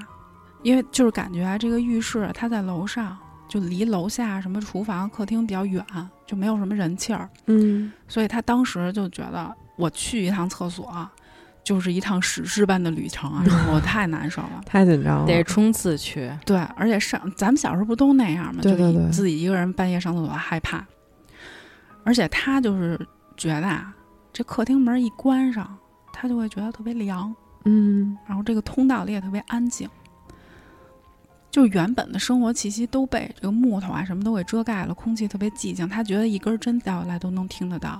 [0.62, 3.16] 因为就是感觉啊，这个浴室他在楼上，
[3.48, 5.84] 就离楼下什么厨房、客厅比较远，
[6.26, 11.08] 就没有什么人气儿，嗯所以他当时就觉得我去一趟厕所，
[11.62, 14.62] 就是一趟史诗般的旅程啊， 我太难受了。
[14.64, 18.62] 太紧张了，得冲刺去，对，而且上咱们小时候不都那样吗？
[18.62, 20.84] 对对对自己一个人半夜上厕所害怕，
[22.04, 22.98] 而且他就是
[23.36, 23.92] 觉得啊，
[24.32, 25.76] 这客厅门一关上，
[26.18, 29.86] 他就会觉得特别凉，嗯然后这个通道里也特别安静，
[31.50, 35.86] 就原本的生活气息都被这个木头啊什么都给遮盖了，空气特别寂静。
[35.86, 37.98] 他觉得一根针掉下来都能听得到。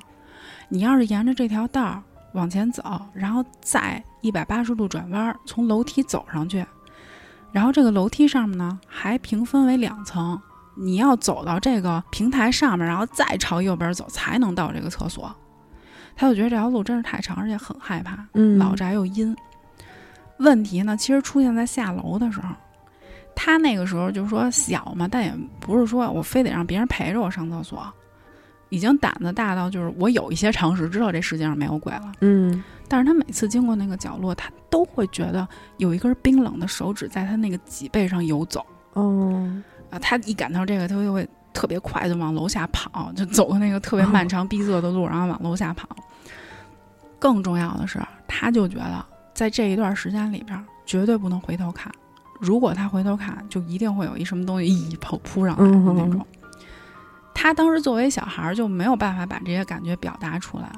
[0.69, 2.03] 你要是沿着这条道儿
[2.33, 6.65] 往前走，然后再一百八十度转弯儿，从楼梯走上去，
[7.53, 10.41] 然后这个楼梯上面呢还平分为两层，
[10.75, 15.35] 你要走到这个平台上面，然后再朝右边走才能到这个厕所。
[16.17, 18.27] 他就觉得这条路真是太长，而且很害怕。
[18.33, 19.37] 嗯，老宅又阴。
[20.39, 22.49] 问题呢，其实出现在下楼的时候。
[23.39, 27.87] 他那个时候就是说小嘛，但也不是说我非得让别人陪着我上厕所，
[28.71, 32.13] 已经胆子大到就是我有一些常识，知道这世界上没有鬼了。
[32.23, 39.53] 嗯但是他每次经过那个角落，他都会觉得有一根冰冷的手指在他那个脊背上游走哦
[39.91, 39.99] 啊。
[39.99, 45.87] 他一感到这个，他就会特别快的往楼下跑，就走过那个特别漫长逼仄的路，然后往楼下跑。
[47.19, 51.93] 更重要的是，他就觉得在这一段时间里边，绝对不能回头看。
[52.41, 56.25] 如果他回头看，就一定会有一什么东西一扑扑上来的那种。
[57.35, 60.71] 他当时作为小孩儿就没有办法把这些感觉表达出来，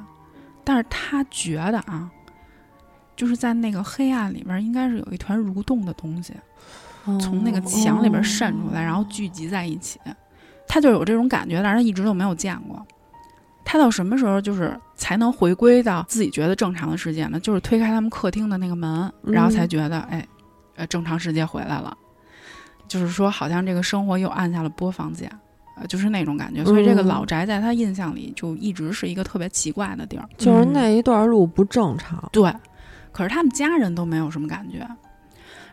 [0.64, 2.10] 但是他觉得啊，
[3.16, 6.34] 就是在那个黑暗里边，应该是有一团蠕动的东西
[7.20, 9.98] 从那个墙里边渗出来，然后聚集在一起。
[10.66, 12.86] 他就有这种感觉，但是他一直都没有见过。
[13.70, 17.38] 他到什么时候就是才能回归到自己觉得正常的世界呢？
[17.38, 20.26] 就是推开他们客厅的那个门，然后才觉得，哎，
[20.76, 21.94] 呃，正常世界回来了。
[22.86, 25.30] 就是说，好像这个生活又按下了播放键，
[25.76, 26.64] 呃，就是那种感觉。
[26.64, 30.26] 所以这个老宅在他印象里就一直是一个特别奇怪的地儿。
[30.38, 32.50] 就是那一段路不正常，对，
[33.12, 34.78] 可是他们家人都没有什么感觉。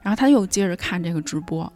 [0.02, 1.72] 然后他又接着看这个直播，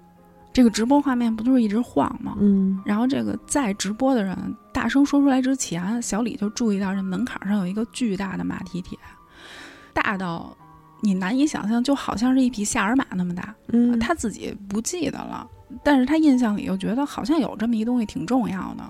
[0.51, 2.35] 这个直播画面不就是一直晃吗？
[2.39, 4.35] 嗯然后这个在直播的人
[4.73, 8.97] 大声说出来之前，小李就注意到这门槛上有一个巨大的马蹄铁，
[9.93, 10.55] 大到
[11.01, 13.53] 你难以想象，就好像是一匹夏尔马那么大。
[13.67, 15.47] 嗯，他自己不记得了，
[15.83, 18.83] 但是他印象里又觉得好像有这么一东西挺重要的。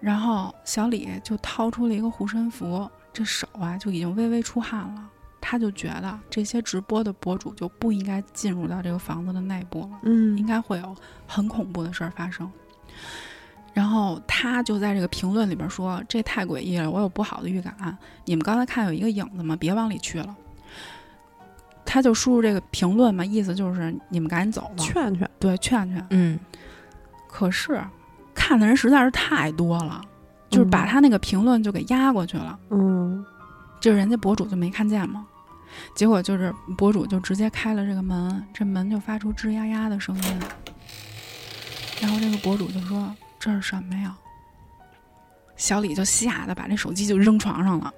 [0.00, 5.10] 然后小李就掏出了一个护身符，这手啊就已经微微出汗了。
[5.50, 10.94] 他就觉得这些直播的博主就不应该进入到这个房子的内部了，嗯应该会有
[11.26, 12.46] 很恐怖的事儿发生。
[13.72, 17.74] 然后他就在这个评论里边说：“这太诡异了，我有不好的预感。
[18.26, 19.56] 你们刚才看有一个影子吗？
[19.56, 20.36] 别往里去了。”
[21.86, 26.06] 他就输入这个评论嘛，意思就是你们赶紧走吧，劝劝，对，劝劝。
[26.10, 26.38] 嗯，
[27.26, 27.82] 可是
[28.34, 30.02] 看的人实在是太多了，
[30.50, 32.58] 就是把他那个评论就给压过去了。
[32.68, 33.24] 嗯
[33.80, 35.24] 这人家博主就没看见吗？
[35.94, 40.38] 结果就是博主就直接开了这个门，这门就发出吱呀呀的声音。
[42.00, 44.16] 然后这个博主就说：“这是什么呀？”
[45.56, 47.92] 小李就吓得把这手机就扔床上了，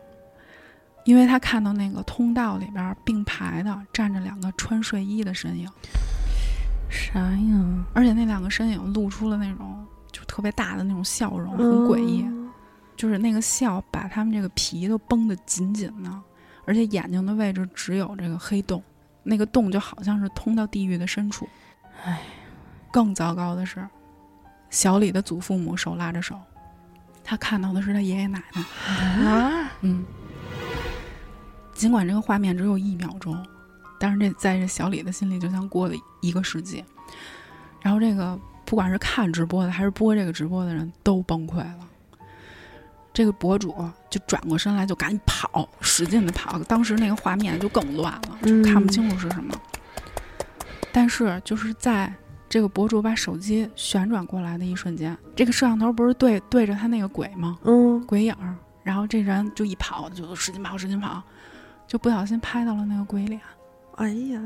[1.04, 5.68] 因为他看到那个通道里边并排的站着两个穿睡衣的身影，
[6.88, 7.84] 啥呀？
[7.92, 12.24] 而且那两个身影露出了那种就特别大的那种笑容，很诡异。
[12.96, 16.10] 就是那个笑把他们这个皮都绷得紧紧的，
[16.64, 18.82] 而且眼睛的位置只有这个黑洞，
[19.22, 21.48] 那个洞就好像是通到地狱的深处。
[22.04, 22.22] 唉，
[22.90, 23.86] 更糟糕的是，
[24.70, 26.38] 小李的祖父母手拉着手，
[27.22, 28.62] 他看到的是他爷爷奶奶。
[29.24, 30.04] 啊，嗯，
[31.74, 33.44] 尽管这个画面只有一秒钟，
[33.98, 36.84] 但是这在这小李的心里就像过了一个世纪。
[37.82, 41.88] 然后这个不管是看直播的还是播这个直播的人都崩溃了。
[43.12, 43.74] 这个博主
[44.08, 46.58] 就转过身来就赶紧跑，使劲的跑。
[46.60, 49.54] 当时那个画面就更乱了，就看不清楚是什么。
[50.92, 52.12] 但是就是在
[52.48, 57.58] 这个博主把手机旋转过来的一瞬间，这个摄像头不是对对着他那个鬼吗？
[57.64, 61.22] 嗯鬼影儿，然后这人就一跑，就使劲跑，使劲跑，
[61.86, 63.40] 就不小心拍到了那个鬼脸。
[63.96, 64.40] 哎呀，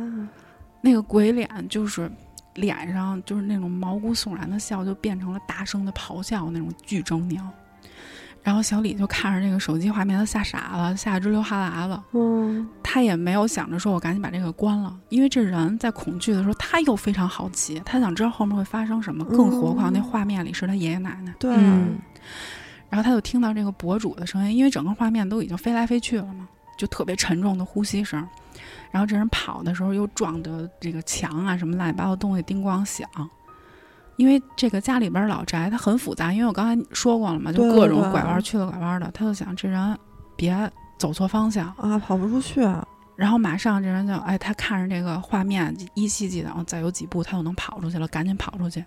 [0.81, 2.11] 那个鬼脸就是
[2.55, 7.41] 脸上就是那种毛骨悚然的笑，就变成了大声的咆哮那种巨狰狞。
[8.45, 12.01] 然后小李就看着这个手机画面，他吓傻了，吓得直流哈喇子。
[12.13, 19.25] 嗯他也没有想着说我赶紧把这个关了，因为这人在恐惧的时候，他又非常好奇，他想知道后面会发生什么。
[19.25, 21.35] 更何况那画面里是他爷爷奶奶。
[21.39, 21.99] 对，嗯
[22.91, 26.47] 然后他就听到这个博主的声音，因为整个画面都已经飞来飞去了嘛，
[26.79, 28.25] 就特别沉重的呼吸声。
[28.93, 33.09] 然后这人跑的时候又撞的这个墙啊什么乱七八糟东西叮咣响。
[34.17, 39.99] 因为这个家里边老宅它很复杂，因为我刚才说过了嘛，就各种拐弯去了拐弯的，他就想这人
[40.37, 41.67] 别走错方向。
[41.77, 42.61] 啊，跑不出去，
[43.17, 48.85] 然后马上这人就哎，他看着这个画面依稀记得，哦，再有几步他就能跑出去了，赶紧跑出去。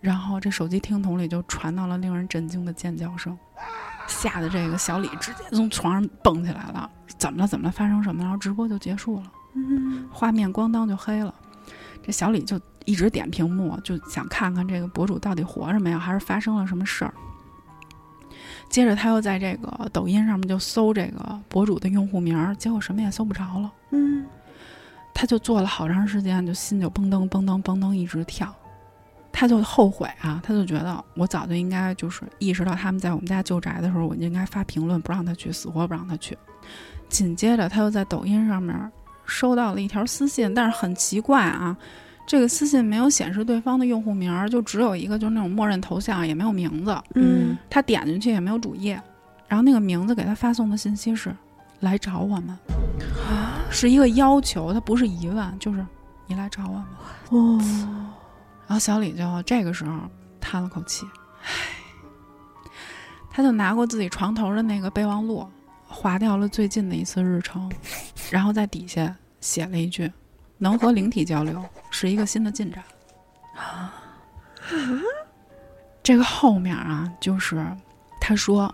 [0.00, 3.38] 然后这手机听筒里就传到了令人震惊的尖叫声，
[4.08, 7.46] 吓得这个小李直接从床上蹦起来了，怎么了？
[7.46, 7.70] 怎么了？
[7.70, 8.24] 发生什么了？
[8.24, 11.32] 然后直播就结束了，嗯画面咣当就黑了。
[12.02, 17.14] 这小李就一直点屏幕，就想看看这个博主到底活着没有，还是发生了什么事儿。
[18.68, 23.70] 接着他又在这个抖音上面就搜这个博主的用户名儿，结果什么也搜不着了。
[23.90, 24.26] 嗯
[25.14, 28.52] 他就做了好长时间，就心就蹦噔蹦噔蹦噔一直跳，
[29.30, 36.36] 他就后悔啊，他就觉得我早就应该就是意识到他们在我们家旧宅的时候，我就应该发评论不让他去，死活不让他去。
[37.10, 38.90] 紧接着他又在抖音上面
[39.26, 41.76] 收到了一条私信，但是很奇怪啊，
[42.26, 46.96] 这个私信没有显示对方的用户名儿，就只有一个就是那种默认头像，也没有名字。
[47.14, 49.00] 嗯他点进去也没有主页，
[49.48, 51.34] 然后那个名字给他发送的信息是
[51.80, 52.56] “来找我们”，
[53.70, 55.84] 是一个要求，他不是疑问，就是
[56.26, 56.84] 你来找我们。
[57.30, 57.58] 哦，
[58.66, 59.98] 然后小李就这个时候
[60.40, 61.04] 叹了口气，
[61.42, 61.50] 唉，
[63.30, 65.46] 他就拿过自己床头的那个备忘录，
[65.86, 67.70] 划掉了最近的一次日程，
[68.30, 70.10] 然后在底下写了一句
[70.62, 72.82] ：“能和灵体交流是一个新的进展
[73.56, 73.92] 啊。”
[76.04, 77.64] 这个后面啊，就是
[78.20, 78.72] 他说，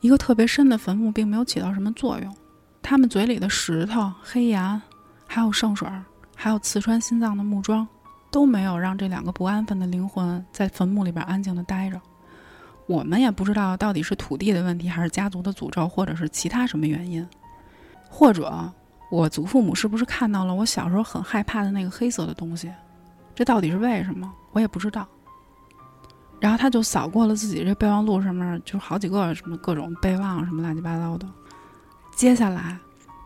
[0.00, 2.36] 一个特别深的坟墓并没有起到什么作用，
[2.82, 4.82] 他们嘴里的石头、黑岩，
[5.26, 7.86] 还有圣水儿，还有刺穿心脏的木桩，
[8.30, 12.00] 都没有让这两个不安分的灵魂在坟墓里边安静的待着。
[12.86, 17.26] 我们也不知道到底是土地的问题，还是家族的诅咒，或者是其他什么原因，
[18.08, 18.72] 或者
[19.10, 22.70] 我祖父母是不是看到了我小时候很害怕的那个黑色的东西？
[23.34, 24.32] 这到底是为什么？
[24.52, 25.06] 我也不知道。
[26.40, 31.26] 然后他就扫过了自己这备忘录上面，就好几个什么各种备忘什么乱七八糟的。
[32.14, 32.76] 接下来，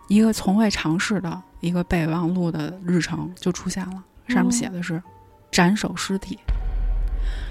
[0.09, 5.03] 一个从未尝试的一个备忘录的日程就出现了，上面写的是
[5.51, 6.39] “斩首尸体”。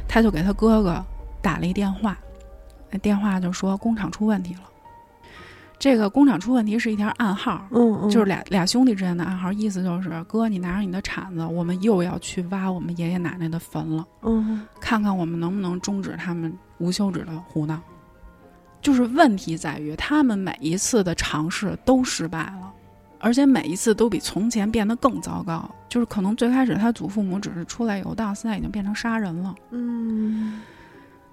[0.08, 1.04] 他就给他哥哥
[1.42, 2.18] 打了一电话，
[2.90, 4.62] 那电话就说工厂出问题了。
[5.80, 17.80] 这个工厂出问题是一条暗号，嗯嗯，就是俩俩兄弟之间的暗号，意思就是哥，你拿着你的铲子，我们又要去挖我们爷爷奶奶的坟了，嗯看看我们能不能终止他们无休止的胡闹。
[18.82, 22.72] 就是问题在于他们每一次的尝试都失败了，
[23.20, 25.70] 而且每一次都比从前变得更糟糕。
[25.88, 29.56] 就是可能最开始他祖父母只是出来游荡，现在已经变成杀人了。
[29.72, 30.62] 嗯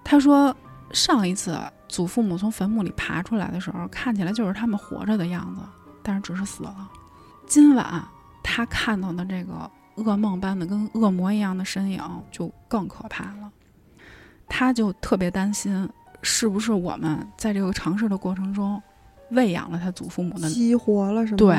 [0.03, 0.55] 他说，
[0.93, 1.59] 上一次
[1.89, 5.63] 祖父母从坟墓里爬出来的时候，看起来就是他们活着的样子，
[6.03, 6.89] 但是只是死了。
[7.47, 8.05] 今晚
[8.43, 13.51] 他看到的这个噩梦般的、跟恶魔一样的身影，就更可怕了。
[14.49, 15.89] 他就特别担心，
[16.23, 18.81] 是不是我们在这个尝试的过程中，
[19.31, 21.37] 喂养了他祖父母的，激活了是吗？
[21.39, 21.59] 对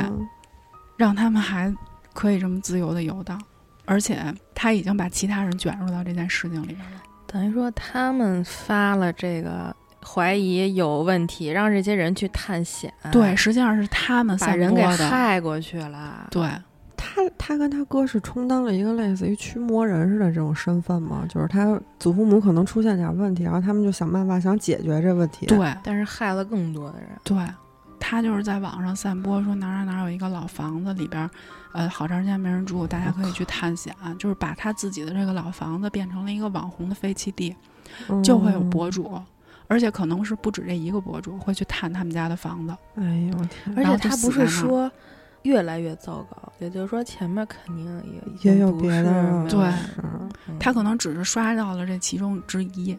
[0.95, 1.73] 让他们还
[2.13, 3.39] 可以这么自由的游荡，
[3.85, 7.03] 而且他已经把其他人卷入到这件事情里面了。
[7.27, 9.75] 等于说他们发了这个
[10.07, 14.81] 怀疑有问题，让这些人去探险，对，，实际上是他们把人给。
[14.83, 16.27] 害过去了。
[16.31, 16.47] 对，
[16.95, 27.09] 他他跟他哥是充当了一个类似于驱魔人似的这种身份嘛，就是他祖父母可能出现点问题，然后他们就想办法想解决这问题。，对，但是害了更多的人。
[27.23, 27.37] 对，
[27.99, 31.29] 他就是在网上散播说哪儿哪儿哪儿有一个老房子里边儿，
[31.73, 37.55] 呃，好长时间没人住，大家可以去探险，就是把他自己的这个老房子变成了一个网红的废弃地，
[38.23, 39.19] 就会有博主。
[39.67, 44.91] 而且可能是不止这一个博主会去探他们家的房子，哎呦我天，而且他不是说
[45.43, 48.03] 越来越糟糕，也就是说前面肯定
[48.43, 49.71] 也也有别的有对
[50.59, 52.97] 他可能只是刷到了这其中之一。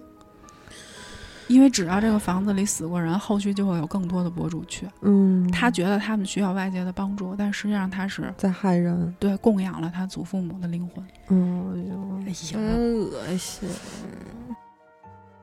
[1.47, 4.87] 因为只要这个房子里死过人，后续就会有更多的博主去。
[5.01, 9.17] 嗯，他觉得他们需要外界的帮助，但实际上他是在害人。
[9.19, 11.03] 对供养了他祖父母的灵魂。
[11.29, 13.67] 嗯，哎呦哎真恶心。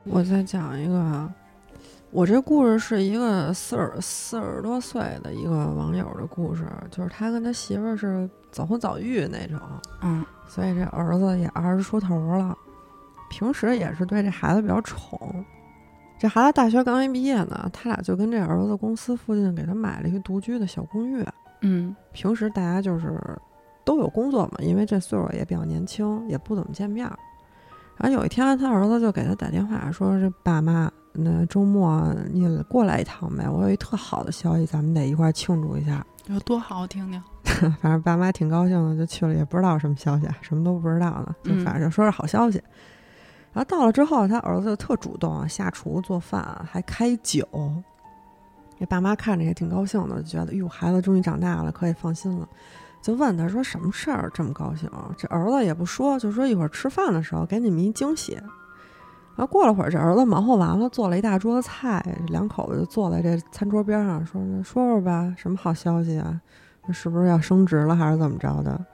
[0.08, 1.32] 我再讲一个啊，
[2.10, 9.60] 我这故事是一个四十四十多岁的一个网友的故事，就是他跟他媳妇儿是早婚早育那种，
[10.02, 12.56] 嗯所以这儿子也二十出头了，
[13.28, 15.44] 平时也是对这孩子比较宠。
[16.18, 21.24] 这孩子大学刚一毕业呢，他俩就跟这儿子公司附近给他买了一个独居的小公寓。
[21.62, 23.20] 嗯平时大家就是
[23.84, 27.18] 都有工作嘛，因为这岁数也比较年轻，也不怎么见面儿。
[27.98, 33.48] 然后有一天，他儿子就给他打电话说：“这爸妈，那周末你过来一趟呗？
[33.48, 36.04] 我有一特好的消息，咱们得一块儿庆祝一下。
[36.26, 37.22] 有多好，我听听。
[37.80, 42.62] ”反正爸妈挺高兴的，就去了，也不知道什么消息，什么都不知道呢，就嗯反正说是好消息。
[43.52, 47.48] 然后到了之后，他儿子就特主动啊，下厨做饭，还开酒。
[48.78, 52.46] 这爸妈看着也挺高兴的，就觉得哟，孩子终于长大了，可以放心了。
[53.06, 54.90] 就问他说什么事儿这么高兴？
[55.16, 58.32] 这儿子也不说，就说一会儿吃饭的时候给你们一惊喜。
[58.32, 66.40] 然后过了会儿，这儿子忙活完了，做了一大桌子菜，这两口子就坐在这餐桌边上，说：“那说说吧，什么好消息啊？
[66.92, 68.84] 是不是要升职了，还是怎么着的？”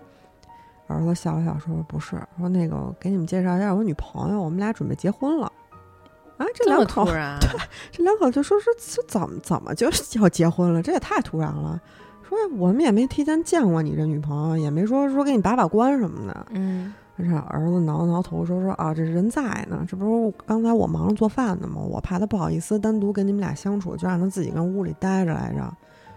[0.89, 5.51] 儿子笑了笑说：“不是，说那个给你们介绍一下我女朋友，我们俩准备结婚了。”
[6.37, 7.39] 啊，这这么两口突然，
[7.91, 9.87] 这两口就说说这怎么怎么就
[10.21, 10.83] 要结婚了？
[10.83, 11.81] 这也太突然了。
[12.33, 16.47] 说我们也没提前见过你这女朋友，也没说说给你把把关什么的。
[16.51, 21.81] 嗯，这儿子挠挠头说说啊，这人在呢，这不是刚才我忙着做饭呢吗？
[21.81, 25.73] 我怕他不好意思单独跟你们俩相处，就让他自己跟屋里待着来着。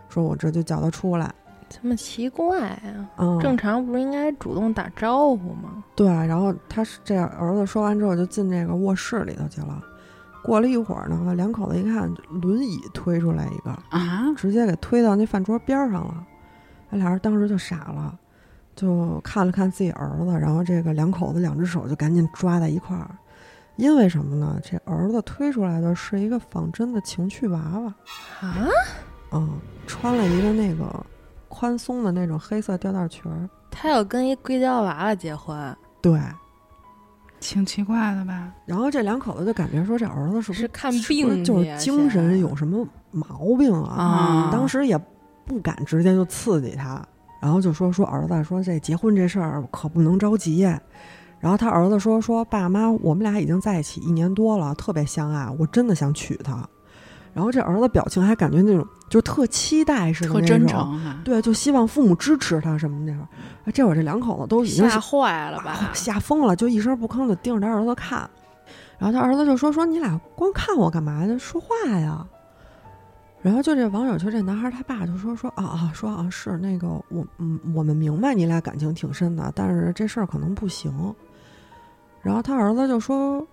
[0.08, 1.34] 说我这就叫他出来。
[1.68, 3.10] 这么奇怪啊？
[3.18, 5.84] 嗯，正常不是应该主动打招呼吗？
[5.96, 9.84] 对，然后他是这样，儿子说完之后就进这个卧室里头去了。
[10.46, 16.24] 过了一会儿呢，两口子一看，轮椅推出来一个，啊，直接给推到那饭桌边上了。
[16.90, 18.18] 那俩人当时就傻了，
[18.76, 23.10] 就看了看自己儿子，然后这个两口子两只手就赶紧抓在一块儿。
[23.78, 24.58] 因为什么呢？
[24.64, 27.94] 这儿子推出来的是一个仿真的情趣娃娃，
[28.40, 28.56] 啊，
[29.32, 29.50] 嗯，
[29.86, 31.06] 穿了一个那个
[31.50, 33.50] 宽松的那种黑色吊带裙儿。
[33.70, 36.18] 他要跟一硅胶娃娃结婚，对，
[37.40, 38.52] 挺奇怪的吧？
[38.66, 43.96] 然后这两口子就感觉说，这儿子是不是看病是就是精神有什么毛病啊？
[43.96, 44.98] 啊当时也
[45.46, 47.06] 不敢直接就刺激他，
[47.42, 50.62] 然后就说说儿子说这结婚这事儿可不能着急。
[51.40, 56.68] 然后他儿子说说爸妈，我们俩已经在一起一年多了，特别相爱，我真的想娶她。
[57.36, 61.18] 然后这儿子表情还感觉那种就特期待似的特那种真诚哈。
[61.26, 63.28] 对，就希望父母支持他什么那会儿。
[63.66, 65.92] 哎这会儿这两口子都已经吓坏了吧啊？
[65.94, 68.28] 吓疯了，就一声不吭的盯着他儿子看。
[68.98, 71.38] 然后他儿子就说：“说你俩光看我干嘛呀？
[71.38, 71.68] 说话
[72.00, 72.26] 呀！”
[73.44, 81.14] 然后就这网友，就这男孩他爸就说：“说啊啊，说啊是那个我嗯，我们明白你俩感情挺深的，但是这事儿可能不行。”
[82.24, 83.46] 然后他儿子就说：“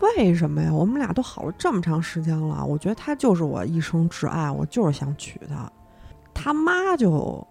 [0.00, 0.72] 为什么呀？
[0.72, 5.70] 我们俩都好了这么长时间了，我觉得他就是我一生挚爱，我就是想娶她。”
[6.32, 7.44] 他妈就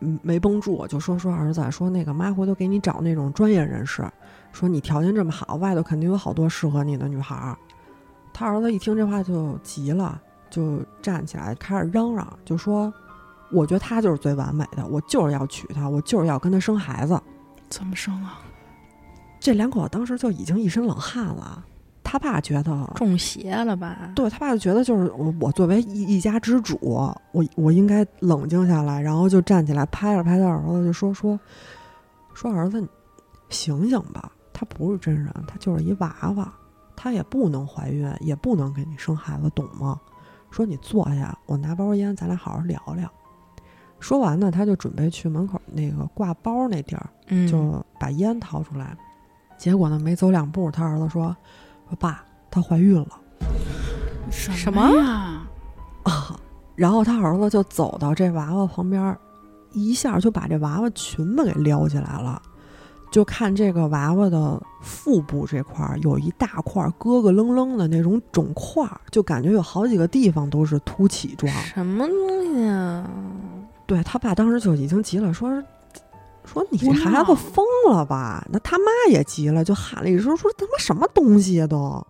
[0.00, 4.02] 嗯没绷住，就说说儿子说那个妈回头给你找那种专业人士，
[4.50, 7.56] 说你条件这么好，外头肯定有好多适合你的女孩儿。
[8.32, 10.18] 他儿子一听这话就急了，
[10.48, 12.92] 就站起来开始嚷嚷，就说
[13.52, 17.20] ：“我觉得他就是最完美的，我就是要娶她，我就是要跟她生孩子。
[17.68, 18.40] 怎么生啊？”
[19.38, 21.62] 这两口子当时就已经一身冷汗了。
[22.04, 24.12] 他爸觉得中邪了吧？
[24.14, 27.18] 对他爸就觉得就是我，我作为一一家之主，我
[27.56, 31.40] 我应该冷静下来，然后就站起来拍了拍他儿子，就说说
[32.34, 32.86] 说儿子，
[33.48, 36.52] 醒醒吧，他不是真人，他就是一娃娃，
[36.94, 40.00] 他也不能怀孕，也不能给你生孩子，懂吗？
[40.50, 43.10] 说你坐下，我拿包烟，咱俩好好聊聊。
[43.98, 48.96] 说完呢，他就准备去门口那个挂包那地儿，嗯，就把烟掏出来。
[49.56, 51.34] 结果呢，没走两步，他儿子说。
[51.88, 53.08] 说爸，她怀孕了，
[54.30, 55.42] 什么呀？
[56.04, 56.36] 啊！
[56.76, 59.16] 然后他儿子就走到这娃娃旁边，
[59.72, 62.42] 一下就把这娃娃裙子给撩起来了，
[63.12, 71.52] 就看这个娃娃的腹部这块儿有一大块咯咯楞楞的那种肿块，就感觉有好几个地方都是凸起状。
[71.62, 73.08] 什么东西啊？
[73.86, 75.62] 对他爸当时就已经急了，说。
[76.44, 78.46] 说你这孩子疯了吧？
[78.50, 82.06] 那他妈也急了，就喊了一声：“说他妈什么东西啊都！”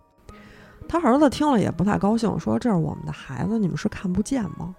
[0.87, 4.75] 他儿子听了也不太高兴，说：“这是我们的孩子，你们是看不见吗？”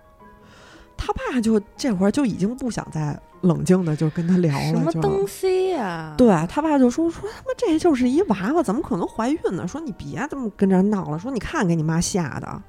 [0.96, 6.14] 他爸就这会儿就已经不想再冷静的就跟他聊了，什么东西呀？
[6.16, 9.66] 对他爸就说：“说他妈这就是一娃娃，怎么可能怀孕呢？
[9.66, 12.62] 说你别这么跟这闹了，说你看给你妈吓的。”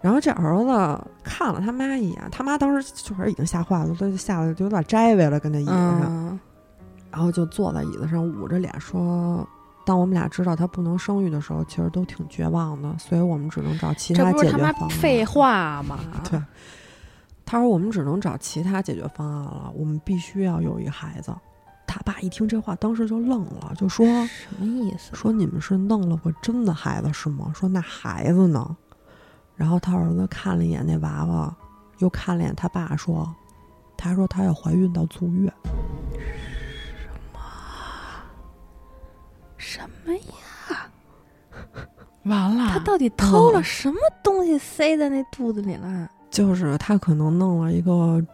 [0.00, 6.40] 然后这儿子看了他妈一眼，他妈当时就是已经吓坏了，他就吓得就有点摘歪了，跟那椅子上，
[7.10, 9.46] 然后就坐在椅子上捂着脸说
[9.84, 15.98] ：“当我们俩知道他不能生育的时候，其实都挺绝望的，所以我们只能找其他解决方案。”废话嘛？
[16.30, 16.42] 对，
[17.44, 21.30] 他说我们只能找其他解决方案了，我们必须要有一孩子。
[21.86, 25.14] 他爸一听这话，当时就愣了，就说：“什么意思？
[25.14, 27.52] 说你们是弄了个真的孩子是吗？
[27.54, 28.76] 说那孩子呢？”
[29.60, 31.54] 然后他儿子看了一眼那娃娃，
[31.98, 33.30] 又看了一眼他爸，说
[33.94, 35.52] ：“他说他要怀孕到足月。”
[36.96, 37.40] 什么？
[39.58, 40.90] 什么呀？
[42.22, 42.70] 完了！
[42.72, 46.10] 他到底偷了什么东西塞在那肚子里了？
[46.30, 48.24] 就是他可能弄了一个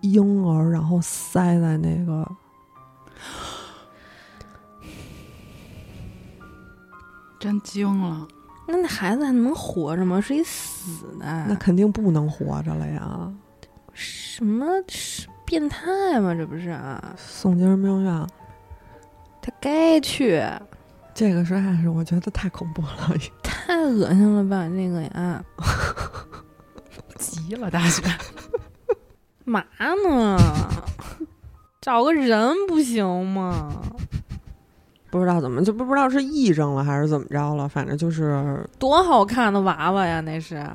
[0.00, 2.28] 婴儿，然后塞在那个……
[7.38, 8.26] 真惊了。
[8.72, 10.18] 那那孩子还能活着吗？
[10.18, 13.30] 是一死的，那肯定不能活着了呀！
[13.92, 16.34] 什么是变态吗？
[16.34, 17.14] 这不是啊？
[17.18, 18.26] 送精神病院，
[19.42, 20.42] 他该去。
[21.14, 24.66] 这个实在是我觉得太恐怖了，太恶心了吧？
[24.68, 25.44] 那个呀，
[27.18, 28.02] 急了大姐，
[29.44, 29.62] 嘛
[30.08, 30.38] 呢？
[31.82, 33.70] 找个人不行吗？
[35.12, 40.22] 不知道怎么就不不知道是癔症了还是怎么着了，反正就是多好看的娃娃呀！
[40.22, 40.66] 那是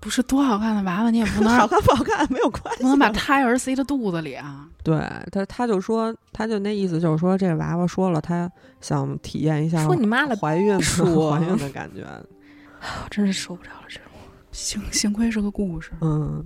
[0.00, 1.10] 不是多好看的娃娃？
[1.10, 4.66] 你也不能 好看不好看没有关系，不能把胎儿塞到肚子里啊！
[4.82, 4.98] 对
[5.30, 12.02] 他，他就说，他就那意思就是说，这娃娃说了，他想体验一下说你妈了怀孕说怀孕的感觉，
[13.04, 14.04] 我真是受不了了这种。
[14.50, 16.42] 幸幸亏是个故事，嗯。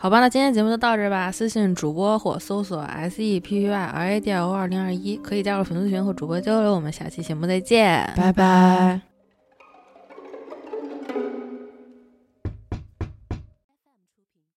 [0.00, 1.30] 好吧，那今天节目就到这吧。
[1.30, 6.72] 私信主播或搜索 S E P P Y R A D I O 二零二一，可以加入粉丝群和主播交流。
[6.72, 9.07] 我们下期节目再见，拜拜。